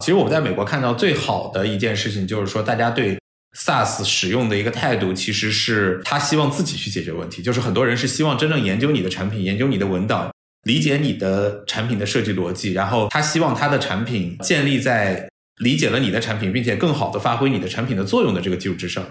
[0.00, 3.18] 其实我们在美国看到最好的一件事情，就是说大家对
[3.56, 7.42] SaaS 使用的一个态度，其实是他希望自己去解决问题。
[7.42, 10.30] 就是很多人是希望真正研究你的产品，研究你的文档，
[10.64, 15.28] 理解你的产品的设计逻辑，然后他希望他的产品建立在
[15.58, 19.04] 理解了你的产品，并且更好的发挥你的产品的作用的这个基础之上。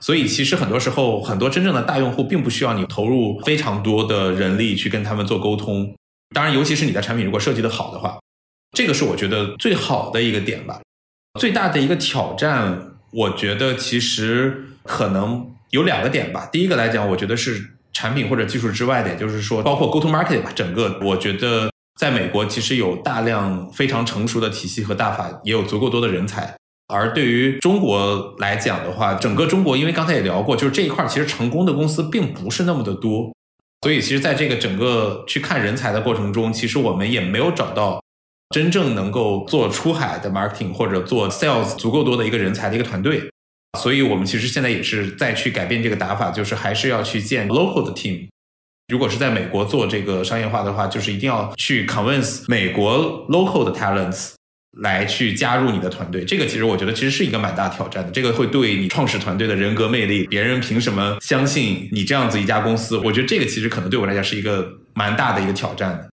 [0.00, 5.94] 所以，其实很多时候，很多真正的大用户并不需要你投入非常多的人力去跟他们做沟通。
[6.34, 8.18] 当然，尤其是你的产品如果设计的好的话，
[8.76, 10.80] 这个是我觉得最好的一个点吧。
[11.38, 16.48] 最大的一个挑战，我觉得其实可能有两个点吧。
[16.50, 20.50] 第一个来讲，我觉得是产品或者技术之外的，就是说，包括 go to market 吧。
[20.54, 26.54] 整个我觉得，在美国其实有大量非常成熟的体系和大法，也有足够多的人才。
[26.88, 33.32] 而对于中国来讲的话，整个中国，因为刚才也聊过，就是这一块其实成功的公司并不是那么的多，
[33.82, 38.02] 所以其实在这个整个去看人才的过程中，其实我们也没有找到
[38.52, 43.30] 真正能够做出海的 marketing 或者做 sales 足够多的一个人才的一个团队，
[43.80, 48.28] 所以我们其实现在也是在去改变这个打法，就是还是要去建 local 的 team。
[48.88, 54.34] 如果是在美国做这个商业化的话，就是一定要去 convince 美国 local 的 talents。
[54.80, 58.10] 来去加入你的团队，这个其实我觉得其实是一个蛮大挑战的。
[58.10, 62.96] 这个会对你创始团队的人格魅力，别人凭什么相信你这样子一家公司？
[62.96, 66.08] 我觉得这个其实可能对我来讲是一个蛮大的一个挑战的。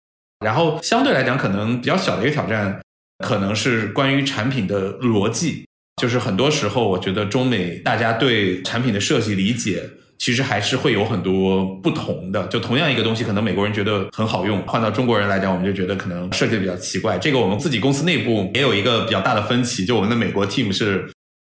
[0.46, 2.80] 然后相对来讲，可能比较小的一个挑战，
[3.26, 5.66] 可能是关于产品的逻辑。
[6.02, 9.84] 就是很多时候，我觉得中美大家对产品的设计理解。
[10.20, 17.20] 其实还是会有很多不同的，就同样一个东西，可能美国人觉得很好用，换到中国人来讲，我们就觉得可能设计的比较奇怪。
[17.20, 21.08] 这个我们自己公司内部也有一个比较大的分歧，就我们的美国 team 是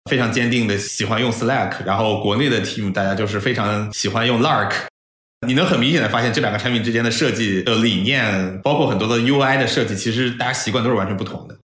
[0.09, 4.71] 非常坚定的喜欢用 Slack，然后国内的 team 大家就是非常喜欢用 Lark。
[5.47, 11.57] 你能很明显的发现这两个产品之间的设计的理念，包括很多的 UI 的设计，其实大家习惯都是完全不同的。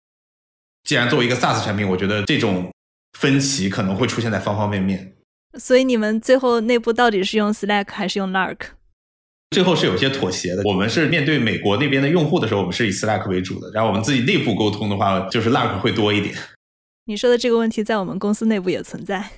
[0.84, 2.72] 既然作为一个 SaaS 产品，我觉得这种
[3.18, 5.14] 分歧可能会出现在方方面面。
[5.58, 8.58] 所以你们最后内部到底是用 Slack 还是用 Lark？
[9.52, 10.64] 最后是有些妥协的。
[10.64, 13.70] 我们是面对美国那边的用户的时候，我们是以 Slack 为主的。
[13.72, 16.36] 然后我们自己内部沟通的话，就是 Lark 会多一点。
[17.06, 19.30] 你说的这个问题在我们公司内部也存在。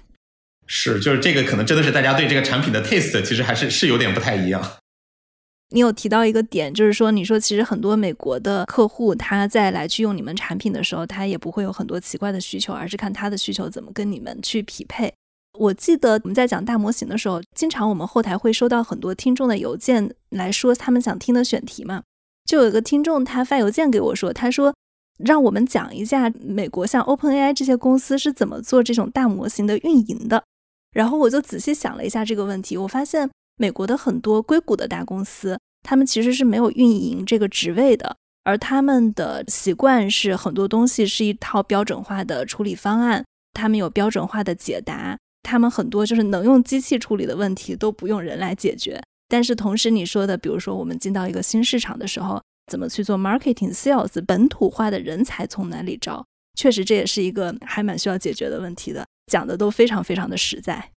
[0.65, 4.61] 是，就是这个可能真的是大家对这个产品的 taste 其实还是是有点不太一样。
[5.69, 15.11] 你有提到一个点，就是说你说其实很多美国的客户他在来去用你们产品的时候，他也不会有很多奇怪的需求，而是看他的需求怎么跟你们去匹配。
[15.57, 22.03] 我记得我们在讲大模型的时候，经常我们后台会收到很多听众的邮件来说他们想听的选题嘛。
[22.45, 24.73] 就有一个听众他发邮件给我说，他说
[25.17, 30.43] 让我们讲一下美国像 OpenAI 这些公司是怎么做这种大模型的运营的。
[30.93, 45.17] 然后我就仔细想了一下这个问题，我发现美国的很多硅谷的大公司，他们其实是没有运营这个职位的，而他们的习惯是很多东西是一套标准化的处理方案，他们有标准化的解答。
[45.43, 52.41] 他们很多就是能用机器处理的问题都不用人来解决，但是同时你说的，比如说我们进到一个新市场的时候，
[52.71, 56.25] 怎么去做 marketing sales，本土化的人才从哪里招？
[56.55, 60.89] 确实这也是一个还蛮需要解决的问题的，讲的都非常非常的实在。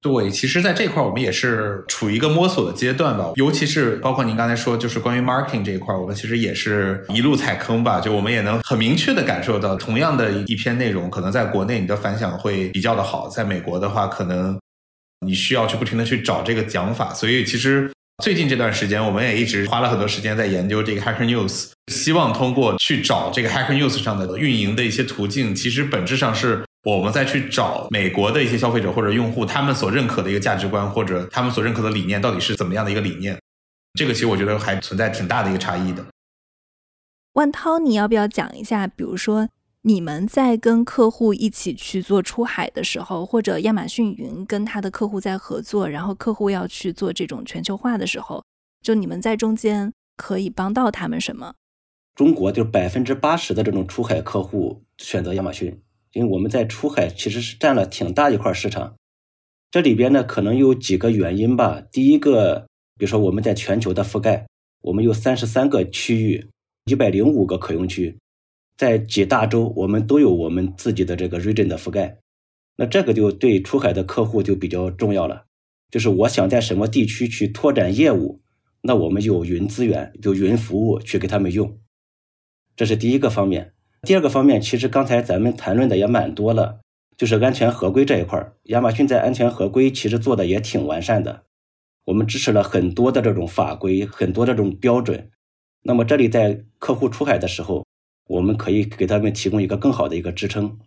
[0.00, 3.32] 对，其实，在这块儿我们也是处于一个摸索的阶段吧。
[3.36, 7.98] 尤其是包括您刚才说，就是关于 marketing 这一块儿，我们其实也是一路踩坑吧。
[8.00, 14.60] 就我们也能很明确的感受到，同样的一篇内容，可能在国内你的反响会比较的好，在美国的话，可能
[15.20, 17.14] 你需要去不停的去找这个讲法。
[17.14, 17.90] 所以，其实
[18.22, 33.40] 最近这段时间，我们也一直花了很多时间在研究这个 Hacker News，希望通过去找这个 Hacker News 上的运营的一些途径，其实本质上是我们再去找美国的一些消费者或者用户，他们所认可的一个价值观或者他们所认可的理念到底是怎么样的一个理念，
[33.94, 36.04] 这个其实我觉得还存在挺大的一个差异的。
[37.32, 38.86] 万涛，你要不要讲一下？
[38.86, 39.48] 比如说，
[39.82, 48.44] 你们在跟客户一起去做出海的时候，或者亚马逊云跟他的客户在合作，然后客户要去做这种全球化的时候，
[48.82, 51.54] 就你们在中间可以帮到他们什么？
[52.14, 55.80] 中国就是百分之八十的这种出海客户选择亚马逊，
[56.14, 58.96] 因为我们在出海其实是占了挺大一块市场。
[59.70, 61.82] 这里边呢，可能有几个原因吧。
[61.92, 64.46] 第一个，比如说我们在全球的覆盖，
[64.80, 66.48] 我们有三十三个区域。
[66.86, 68.18] 一百零五个可用区，
[68.76, 72.18] 在几大洲，我们都有我们自己的这个 region 的覆盖。
[72.76, 75.46] 那这个就对出海的客户就比较重要了。
[75.90, 78.42] 就是我想在什么地区去拓展业务，
[78.82, 81.78] 那我们有云资源，有云服务去给他们用。
[82.76, 83.73] 这是第一个方面。
[84.04, 86.80] 第二个方面，其实刚才咱们谈论的也蛮多了，
[87.16, 91.42] 就是安全合规这一块儿亚马逊在安全合规其实做的也挺完善的。
[92.04, 95.30] 我们支持了很多的这种法规，很多这种标准。
[95.82, 97.86] 那么这里在客户出海的时候，
[98.28, 100.78] 我们可以给他们提供一个更好的一个支撑。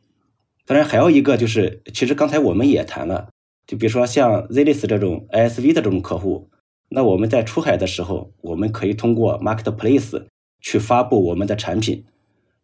[0.65, 3.29] 当然还有一个就是，其实刚才我们也谈了，
[3.65, 6.49] 就比如说像 Zilis 这种 ISV 的这种客户，
[6.89, 10.25] 那我们在出海的时候，我们可以通过 Marketplace
[10.59, 12.05] 去发布我们的产品，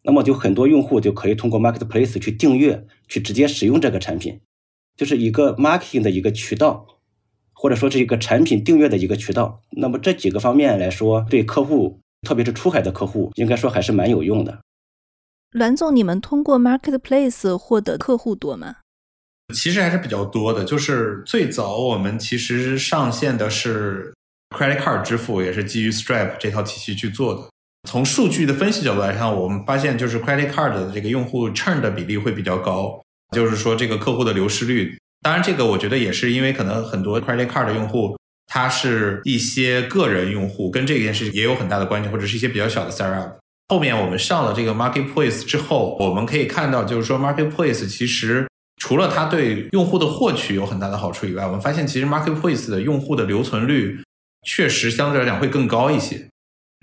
[0.04, 4.40] 那么就很多用户就可以通过 Marketplace 去订阅，去直接使用这个产品，
[4.96, 6.86] 就是一个 marketing 的一个渠道，
[7.52, 9.60] 或者说是一个产品订阅的一个渠道。
[9.70, 12.00] 那么这几个方面来说，对客户。
[12.26, 14.62] 特别是出海的客户，应该说还是蛮有用的。
[15.50, 18.76] 栾总，你们通过 Marketplace 获得客户多吗？
[19.54, 20.64] 其实还是比较多的。
[20.64, 24.14] 就是最早我们其实上线的是
[24.56, 27.50] Credit Card 支付，也是基于 Stripe 这套体系去做的。
[27.84, 33.00] 从数据的分析角度来看，我们发现就是 Credit Card 的这个用户 churn 的比例会比较高，
[33.34, 34.98] 就是说这个客户的流失率。
[35.22, 38.16] 当然，这个我觉得也是因为可能很多 Credit Card 的用户。
[38.46, 43.32] 它是一些个人用户，跟这件事情也有很大的关系，或者是一些比较小的 startup。
[43.68, 53.98] 后面我们上了这个 marketplace 之后，我们可以看到，就是说 marketplace 其实除了它对用户的获取有很大的好处以外，我们发现其实 marketplace 的用户的留存率
[54.46, 56.28] 确实相对来讲会更高一些。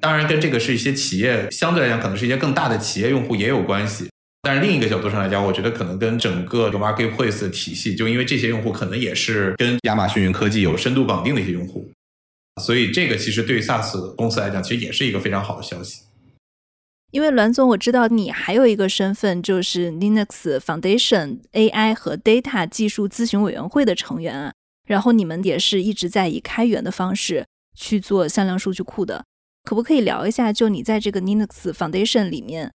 [0.02, 4.10] 当然，跟这个是一些企业相对来讲可能是一些更大的企业用户也有关系。
[4.42, 11.88] 但是另一个角度上来讲，我觉得可能跟整个 marketplace 的体系，就因为这些用户可能也是跟亚马逊云科技有深度绑定的一些用户，
[12.60, 16.02] 所以这个其实对 SaaS 公司来讲，其实也是一个非常好的消息。
[17.12, 24.54] 因为栾总，我知道你还有一个身份，就是 Linux Foundation AI 和 Data 技术咨询委员会的成员啊。
[24.88, 27.46] 然后你们也是一直在以开源的方式
[27.78, 29.24] 去做向量数据库的，
[29.64, 30.52] 可不可以聊一下？
[30.52, 32.72] 就你在这个 Linux Foundation 里面。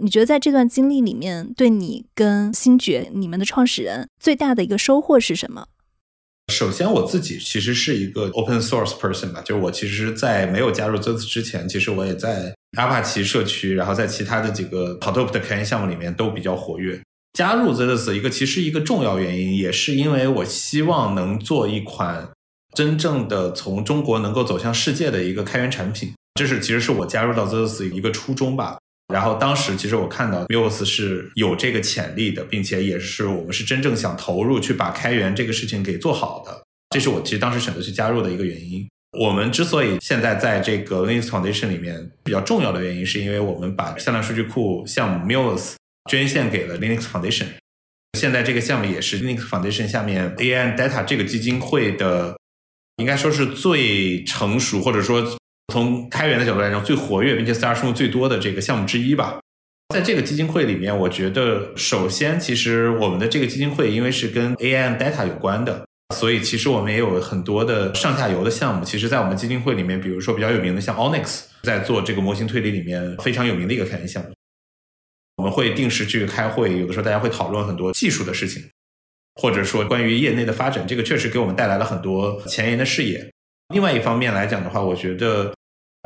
[0.00, 5.66] 你觉得在这段经历里面，对你跟星爵你们的创始人最大的一个收获是什么？
[6.52, 17.00] 首先，我自己其实是一个 open source person 吧，就是我其实，在没有加入 z e s 之前，其实我也在阿帕奇社区，然后在其他的几个 Hadoop 的开源项目里面都比较活跃。
[17.32, 22.30] 加入 z e s 一个其实一个重要原因，也是因为我希望能做一款
[22.72, 28.78] 真正的从中国能够走向世界的一个开源产品，这是其实是我加入到 z e s 一个初衷吧。
[29.12, 38.86] 然后当时其实我看到 Muse 是有这个潜力的，并且也是我们是真正想投入去把开源这个事情给做好的，这是我其实当时选择去加入的一个原因。
[39.18, 45.72] 我们之所以现在在这个 Linux Foundation 里面比较重要的原因，是因为我们把向量数据库项目 Muse
[46.08, 47.46] 捐献给了 Linux Foundation，
[48.16, 52.36] 现在这个项目也是 Linux Foundation 下面 AI Data 这个基金会的，
[52.98, 55.36] 应该说是最成熟或者说。
[55.72, 59.38] 从开源的角度来讲，最活跃并且 star 数目最多的这个项目之一吧。
[59.94, 68.84] 在这个基金会里面，我觉得首先，其实我们的这个基金会因为是跟 AI and data 有关的，所以其实我们也有很多的上下游的项目。
[68.84, 74.30] 其实，在我们基金会里面，比如说比较有名的像 Onyx，在做这个模型推理里面非常有名的一个开源项目。
[75.36, 78.62] 我们会定时去开会，有的时候大家会讨论很多技术的事情，
[79.36, 83.30] 或者说关于业内的发展，这个确实给我们带来了很多前沿的视野。
[83.72, 85.54] 另外一方面来讲的话，我觉得。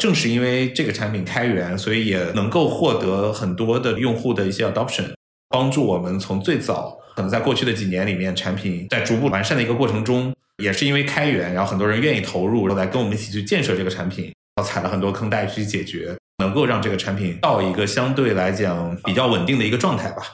[0.02, 5.04] 正是因为这个产品开源，所以也能够获得很多的用户的一些 adoption，
[5.48, 14.24] 帮助我们从最早可能在过去的几年里面，产品在逐步完善的一个过程中，也是因为开源，然后很多人愿意投入，来跟我们一起去建设这个产品，
[14.56, 20.24] 然后踩了很多坑带去解决，能够让这个产品到一个相对来讲比较稳定的一个状态吧。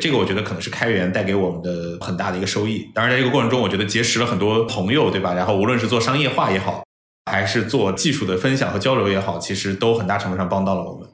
[0.00, 2.88] 这个我觉得可能是开源带给我们的很大的一个收益。
[2.94, 5.34] 当然，在这个过程中，我觉得结识了很多朋友，对吧？
[5.34, 6.85] 然后无论是做商业化也好。
[7.30, 11.08] 还是做技术的分享和交流也好，其实都很大程度上帮到了我们。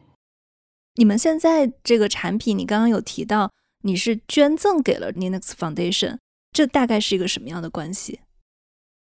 [0.95, 3.51] 你们现在这个产品，你刚刚有提到，
[3.83, 6.19] 你是捐赠给了 Linux Foundation，
[6.53, 8.21] 这大概是一个什么样的关系？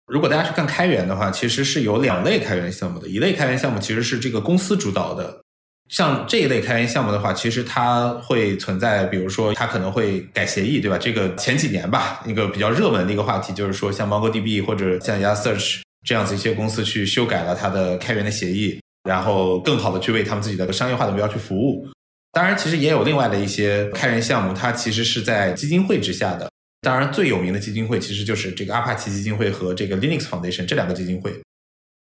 [0.06, 5.42] 如果大家去看开源的话，其实是有两类开源项目的，一类开源项目其实是这个公司主导的。
[5.88, 10.96] 像这一类开源项目的话，其实它会存在，比如说它可能会改协议，对吧？
[10.96, 21.86] 这个前几年吧，一个比较热门的一个话题就是说，像 MongoDB 或者像 Elasticsearch 这样子一些公司去修改了它的开源的协议，然后更好的去为他们自己的商业化的目标去服务。
[22.32, 26.50] 当然，其实也有另外的一些开源项目，它其实是在基金会之下的。
[26.80, 31.32] 当然，最有名的基金会其实就是这个阿帕奇基金会和这个 Linux Foundation 这两个基金会。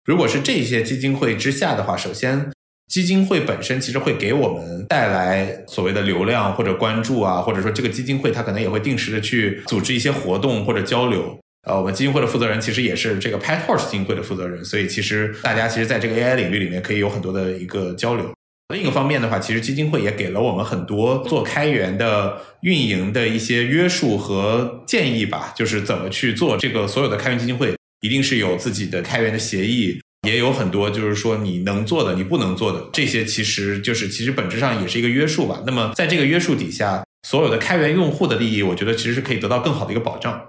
[0.06, 2.52] 如果是这些基金会之下的话，首先。
[2.92, 11.40] 基金会本身其实会给我们带来所谓的流量或者关注啊，或者说这个基金会它可能也会定时的去组织一些活动或者交流。
[11.68, 18.32] 呃，我们基金会的负责人其实也是这个 PyTorch 基金会的负责人，所以其实大家其实在这个 AI 领域里面可以有很多的一个交流。
[18.74, 30.00] 另一个方面的话，其实基金会也给了我们很多做开源的运营的一些约束和建议吧，就是怎么去做这个所有的开源基金会一定是有自己的开源的协议。
[30.28, 35.64] 也有很多，就是说你能做的，你不能做的，这些其实就是其实本质上也是一个约束吧。
[35.66, 40.40] 那么在这个约束底下，所有的开源用户的利益，我觉得其实是可以得到更好的一个保障。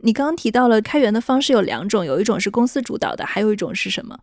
[0.00, 4.18] 你刚刚提到了开源的方式有两种，有一种是公司主导的，还有一种是什么？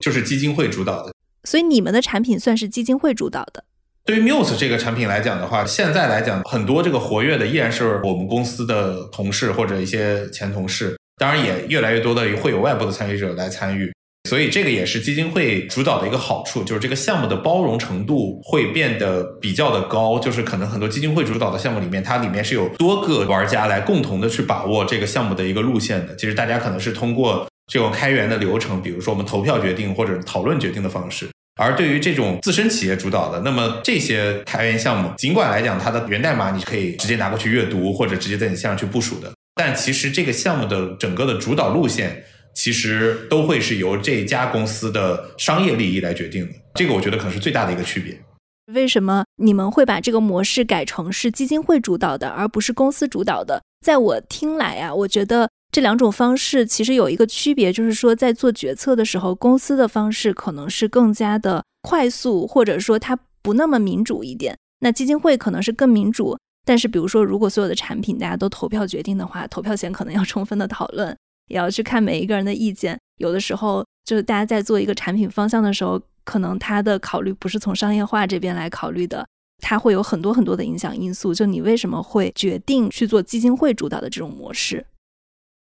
[0.00, 1.12] 就是基金会主导的。
[1.44, 3.64] 所以你们的产品算是基金会主导的。
[4.04, 13.92] 对于 Muse 这个产品来讲的话，现在来讲，很多这个活跃的依然是我们公司的同事或者一些前同事，当然也越来越多的会有外部的参与者来参与。
[14.26, 20.18] 所以这个也是基金会主导的一个好处，就是这个项目的包容程度会变得比较的高。
[20.18, 26.14] 就是可能很多基金会主导的项目里面，它里面是有多个玩家来共同的去把握这个项目的一个路线的。
[26.16, 31.28] 其实大家可能是通过这种开源的流程，比如说我们投票决定或者讨论决定的方式。
[31.58, 42.24] 而对于这种自身企业主导的，那么这些开源项目，尽管来讲它的源代码你可以直接拿过去阅读，或者直接在你线上去部署的，但其实这个项目的整个的主导路线。
[42.56, 48.18] 其实都会是由这家公司的商业利益来决定的，这个我觉得可能是最大的一个区别。
[48.72, 53.62] 为什么你们会把这个模式改成是基金会主导的，而不是公司主导的？
[53.84, 64.56] 在我听来啊，我觉得这两种方式其实有一个区别，就是说在做决策的时候，公司的方式可能是更加的快速，或者说它不那么民主一点。
[64.80, 71.16] 那基金会可能是更民主，但是比如说如果所有的产品大家都投票决定的话，投票前可能要充分的讨论。
[71.48, 79.26] 也要去看每一个人的意见，有的时候就是大家在做一个产品方向的时候，可能他的考虑不是从商业化这边来考虑的，
[79.62, 81.32] 他会有很多很多的影响因素。
[81.32, 84.84] 就你为什么会决定去做基金会主导的这种模式？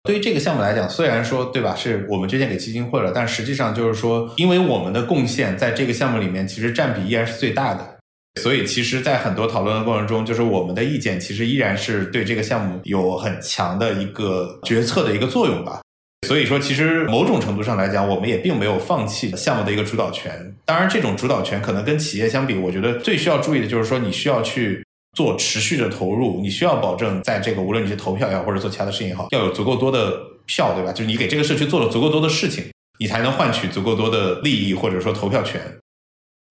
[0.05, 7.94] 对于这个项目来讲，虽然说对吧，是我们捐献给基金会了，但实际上就是说，因为我们的贡献在这个项目里面其实占比依然是最大的。
[8.43, 15.81] 所以，其实，在很多讨论的过程中，就是我们的意见其实依然是对这个项目有很强的一个决策的一个作用吧。
[16.27, 20.55] 所以说，其实某种程度上来讲，我们也并没有放弃项目的一个主导权。
[20.65, 24.85] 当然，这种主导权可能跟企业相比，我觉得最需要注意的就是说，你需要去
[25.17, 30.93] 做持续的投入，你需要保证在这个无论你是投票也好，或者做其他的事情也好，要有足够多的票，对吧？
[30.93, 32.65] 就是你给这个社区做了足够多的事情，
[32.99, 35.61] 你才能换取足够多的利益或者说投票权。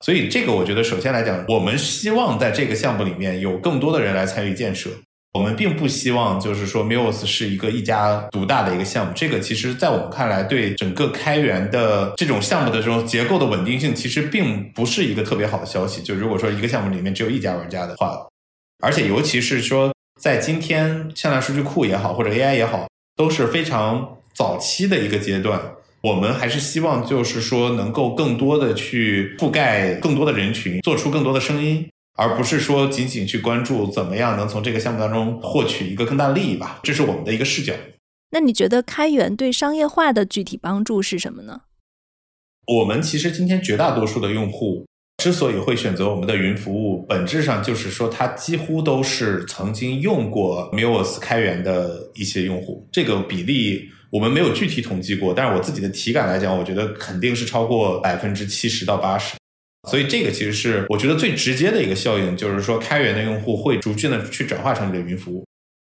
[0.03, 4.89] 所以，这个我觉得，首先来讲，我们希望在这个项目里面有更多的人来参与建设。
[5.31, 9.13] 我们并不希望，就是说，Muse 是一个一家独大的一个项目。
[9.15, 16.01] 这个其实，在我们看来，对整个开源的这种项目的这种结构的稳定性，其实并不是一个特别好的消息。
[16.03, 18.27] 就如果说一个项目里面只有一家玩家的话，
[18.83, 25.59] 而且尤其是说，在今天向量数据库也好，或者 AI 也好，都是非常早期的一个阶段。
[26.03, 31.87] 我们还是希望，就是说，能够更多的去覆盖更多的人群，做出更多的声音，
[32.17, 36.81] 而不是说仅仅去关注怎么样能从这个项目当中获取一个更大的利益吧。
[36.83, 37.73] 这是我们的一个视角。
[38.31, 41.61] 那你觉得开源对商业化的具体帮助是什么呢？
[42.67, 44.85] 我们其实今天绝大多数的用户
[45.23, 53.89] 之所以会选择我们的云服务，本质上就是说，他几乎都是曾经用过 Muse 开源的一些用户，这个比例。
[54.14, 59.36] 我们没有具体统计过，但是我自己的体感来讲，我觉得肯定是超过百分之七十到八十，
[59.89, 65.43] 所以这个其实是我觉得最直接的一个效应，就是说开源的用户会逐渐的去转化成你的云服务。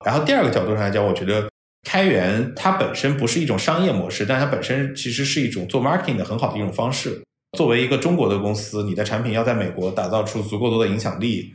[0.06, 1.50] 然后第二个角度上来讲，我觉得
[1.88, 7.20] 开源它本身不是一种商业模式，但它本身其实是一种做 marketing 的很好的一种方式。
[7.58, 11.52] 作为一个中国的公司，你的产品要在美国打造出足够多的影响力，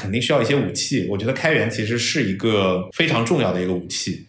[0.00, 1.06] 肯定需要一些武器。
[1.08, 4.26] 我觉得开源其实是一个非常重要的一个武器。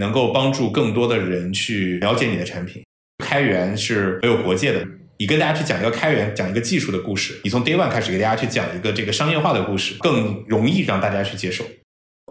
[0.00, 2.84] 能够帮助更多的人去了解你的产品，
[3.24, 4.86] 开源是没有国界的。
[5.16, 11.64] 你跟大家去讲一个开源、讲一个技术的故事，你从 Day One 开始给大家去讲一个这个商业化的故事，更容易让大家去接受。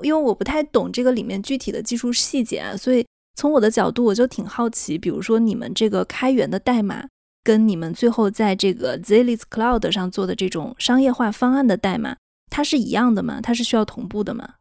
[0.02, 3.06] 因为我不太懂这个里面具体的技术细节啊，所以
[3.36, 7.08] 从我的角度，我就挺好奇，比如说你们这个开源的代码，
[7.42, 12.18] 跟你们最后在这个 z i l i s Cloud 上做的这种商业化方案的代码，
[12.52, 13.40] 它是一样的吗？
[13.42, 14.56] 它是需要同步的吗？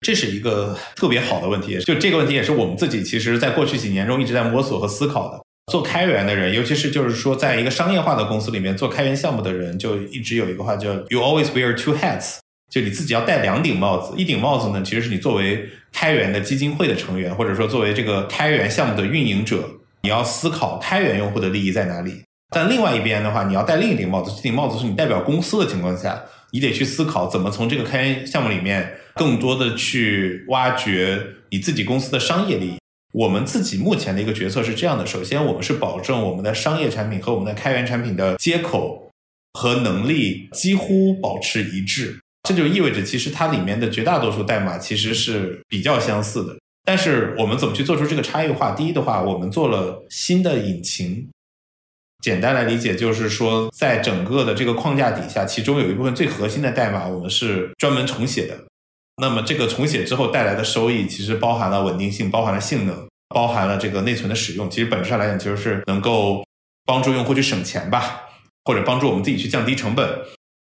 [0.00, 5.40] 这是一个特别好的问题，就这个问题也是我们自己其实在过去几年中一直在摸索和思考的。
[5.72, 12.36] 做开源的人，尤其是就是说，在一个商业化的公司里面做开源项目的人，就一直有一个话叫 “you always wear two hats”，
[12.70, 14.14] 就你自己要戴两顶帽子。
[14.16, 19.68] 一顶帽子呢，其实是你作为开源的基金会的成员，或者说作为这个开源项目的运营者，
[20.02, 22.22] 你要思考开源用户的利益在哪里。
[22.54, 26.22] 但另外一边的话，你要戴另一顶帽子，这顶帽子是你代表公司的情况下，
[26.56, 32.78] 你得去思考怎么从这个开源项目里面更多的去挖掘你自己公司的商业利益。
[33.12, 39.10] 我们自己目前的一个决策是这样的：首先，我们是保证我们的商业产品和我们的开源产品的接口
[39.52, 42.18] 和能力几乎保持一致。
[42.48, 46.56] 这就意味着，其实它里面的绝大多数代码其实是比较相似的。
[46.86, 48.70] 但是，我们怎么去做出这个差异化？
[48.70, 51.28] 第一的话，我们做了新的引擎。
[52.26, 58.58] 简单来理解，就是说，在整个的这个框架底下，其中有一部分最核心的代码，我们是专门重写的。
[59.22, 64.68] 那么这个重写之后带来的收益，其实包含了稳定性，包含了性能，包含了这个内存的使用。
[64.68, 66.44] 其实本质上来讲，其实是能够
[66.84, 68.22] 帮助用户去省钱吧，
[68.64, 70.18] 或者帮助我们自己去降低成本。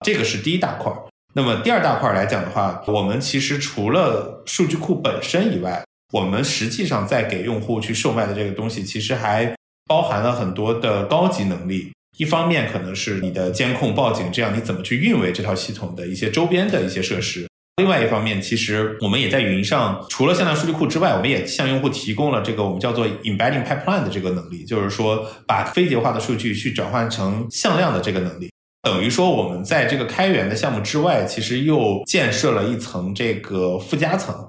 [0.07, 0.93] 这个是第一大块。
[1.35, 9.53] 那么第二大块来讲的话，我们其实除了数据库本身以外，我们实际上在给用户去售卖的这个东西，其实还
[9.91, 11.91] 包含了很多的高级能力。
[12.17, 17.49] 一方面可能是你的监控、报警，这样你怎么去运维这套系统的一些周边的一些设施。
[17.79, 28.49] 另外一方面，其实我们也在云上，除了向量数据库之外，我们也向用户提供了这个我们叫做 embedding pipeline 的这个能力，就是说把非节化的数据去转换成向量的这个能力。
[28.83, 34.47] 等于说我们在这个开源的项目之外，其实又建设了一层这个附加层。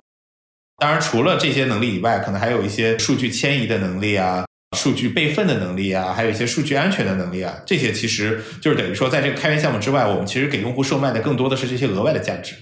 [0.78, 4.44] 当然，除了这些能力以外，可能还有一些数据迁移的能力啊，
[4.78, 7.62] 数据备份的能力啊，还有一些数据安全的能力啊。
[7.66, 12.56] 这些其实就是等于说，在这个开源项目之外，我们其实给用户售卖的更多的是这些额外的价值。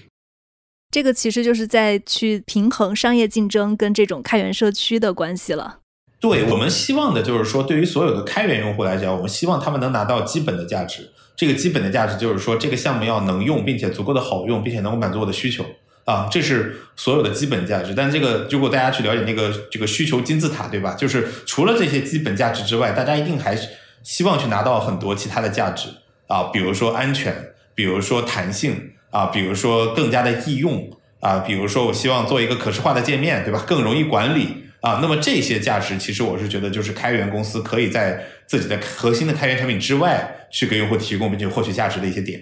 [0.90, 5.78] 这个其实就是在去平衡商业竞争跟这种开源社区的关系了。
[6.18, 11.10] 对我们希望的就是说，对于所有的开源用户来讲，我们希望他们能拿到基本的价值。
[11.36, 15.64] 这个基本的价值就是说，这个项目要能用，并且足够的好用，并且能够满足我的需求
[16.10, 17.94] 啊，这是所有的基本价值。
[17.94, 20.94] 但这个如果大家去了解那个这个需求金字塔，对吧？
[20.94, 23.68] 就是除了这些基本价值之外，大家一定还是
[24.02, 25.88] 希望去拿到很多其他的价值
[26.26, 27.34] 啊，比如说安全，
[27.74, 28.92] 比如说弹性。
[29.12, 30.88] 啊，比如说更加的易用
[31.18, 33.64] 啊，比如说我希望做一个可视化的界面，对吧？
[33.66, 35.00] 更容易管理啊。
[35.02, 42.40] 那么这些价值，其实我是觉得，就是开源公司可以在自己的核心的开源产品之外，去给用户提供并且获取价值的一些点。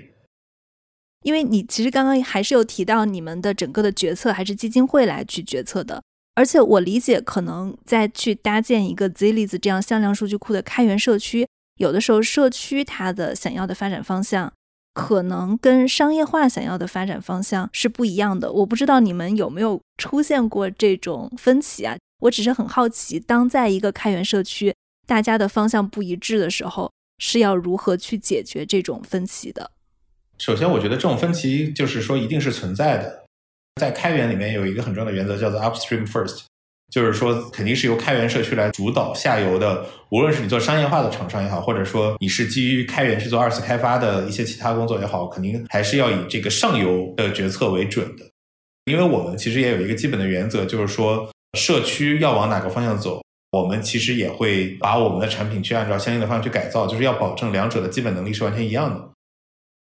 [1.23, 6.03] 因为你其实刚刚还是有提到，你们的整个的决策还是基金会来去决策的，
[6.35, 11.47] 而且我理解，可能在去搭建一个 z i l i s 这样向量数据库的开源社区，
[11.79, 14.53] 有的时候社区它的想要的发展方向。
[14.95, 18.51] 可能跟商业化想要的发展方向是不一样的。
[18.51, 21.97] 我不知道你们有没有出现过这种分歧啊？
[22.23, 24.75] 我只是很好奇，当在一个开源社区，
[25.07, 29.71] 大家的方向不一致的时候，是要如何去解决这种分歧的？
[30.39, 33.25] 首先，我觉得这种分歧就是说一定是存在的。
[33.81, 36.43] 在开源里面有一个很重要的原则，叫做 upstream first。
[36.91, 48.25] 就是说，肯定是由开源社区来主导下游的，无论是你做商业化的厂商也好，或者说你是基于开源去做二次开发的一些其他工作也好，肯定还是要以这个上游的决策为准的。
[48.87, 59.11] 因为我们其实也有一个基本的原则，就是说社区要往哪个方向走，我们其实也会把我们的产品去按照相应的方向去改造，就是要保证两者的基本能力是完全一样的。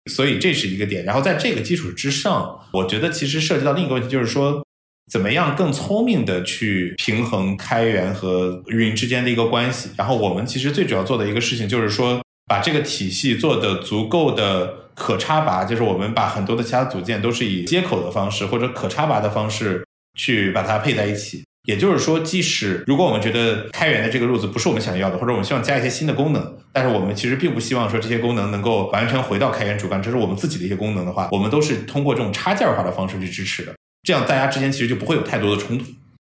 [0.07, 1.05] 所以这是一个点。
[1.05, 4.63] 然后在这个基础之上，我觉得其实涉及到另一个问题，就是说。
[5.09, 9.89] 怎么样更聪明的去平衡开源和云之间的一个关系？
[9.97, 19.87] 然后我们其实最主要做的一个事情就是说，把这个体系做的足够的可插拔，就是我们把很多的其他组件都是以接口的方式或者可插拔的方式
[20.19, 21.45] 去把它配在一起。
[21.67, 33.75] 也就是说，即使如果我们觉得开源的这个路子不是我们想要的，或者我们希望加一些新的功能，但是我们其实并不希望说这些功能能够完全回到开源主干，这是我们自己的一些功能的话，我们都是通过这种插件化的方式去支持的。
[34.05, 35.85] 这样大家之间其实就不会有太多的冲突，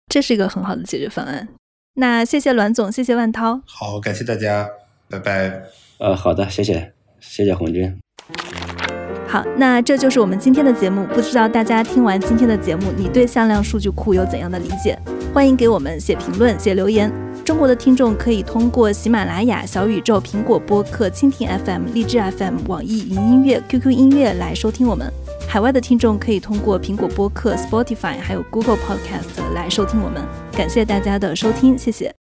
[0.09, 1.49] 这是一个很好的解决方案。
[1.95, 4.69] 那谢谢栾总，谢谢万涛，好，感谢大家，
[5.09, 5.63] 拜拜。
[5.97, 7.97] 呃，好的，谢谢，谢谢红军。
[9.27, 11.05] 好，那这就是我们今天的节目。
[11.07, 14.97] 不知道大家听完今天的节目，你对向量数据库有怎样的理解？
[15.35, 17.11] 欢迎给我们写评论、写留言。
[17.43, 25.11] 中国的听众可以通过喜马拉雅、小宇宙、苹果播客、蜻蜓 FM、荔枝 FM、网易云音乐、QQ 音乐来收听我们。
[25.45, 30.23] 海外的听众可以通过苹果播客、Spotify 还有 Google Podcast 来收听我们。
[30.53, 32.24] 感谢大家的收听，谢谢。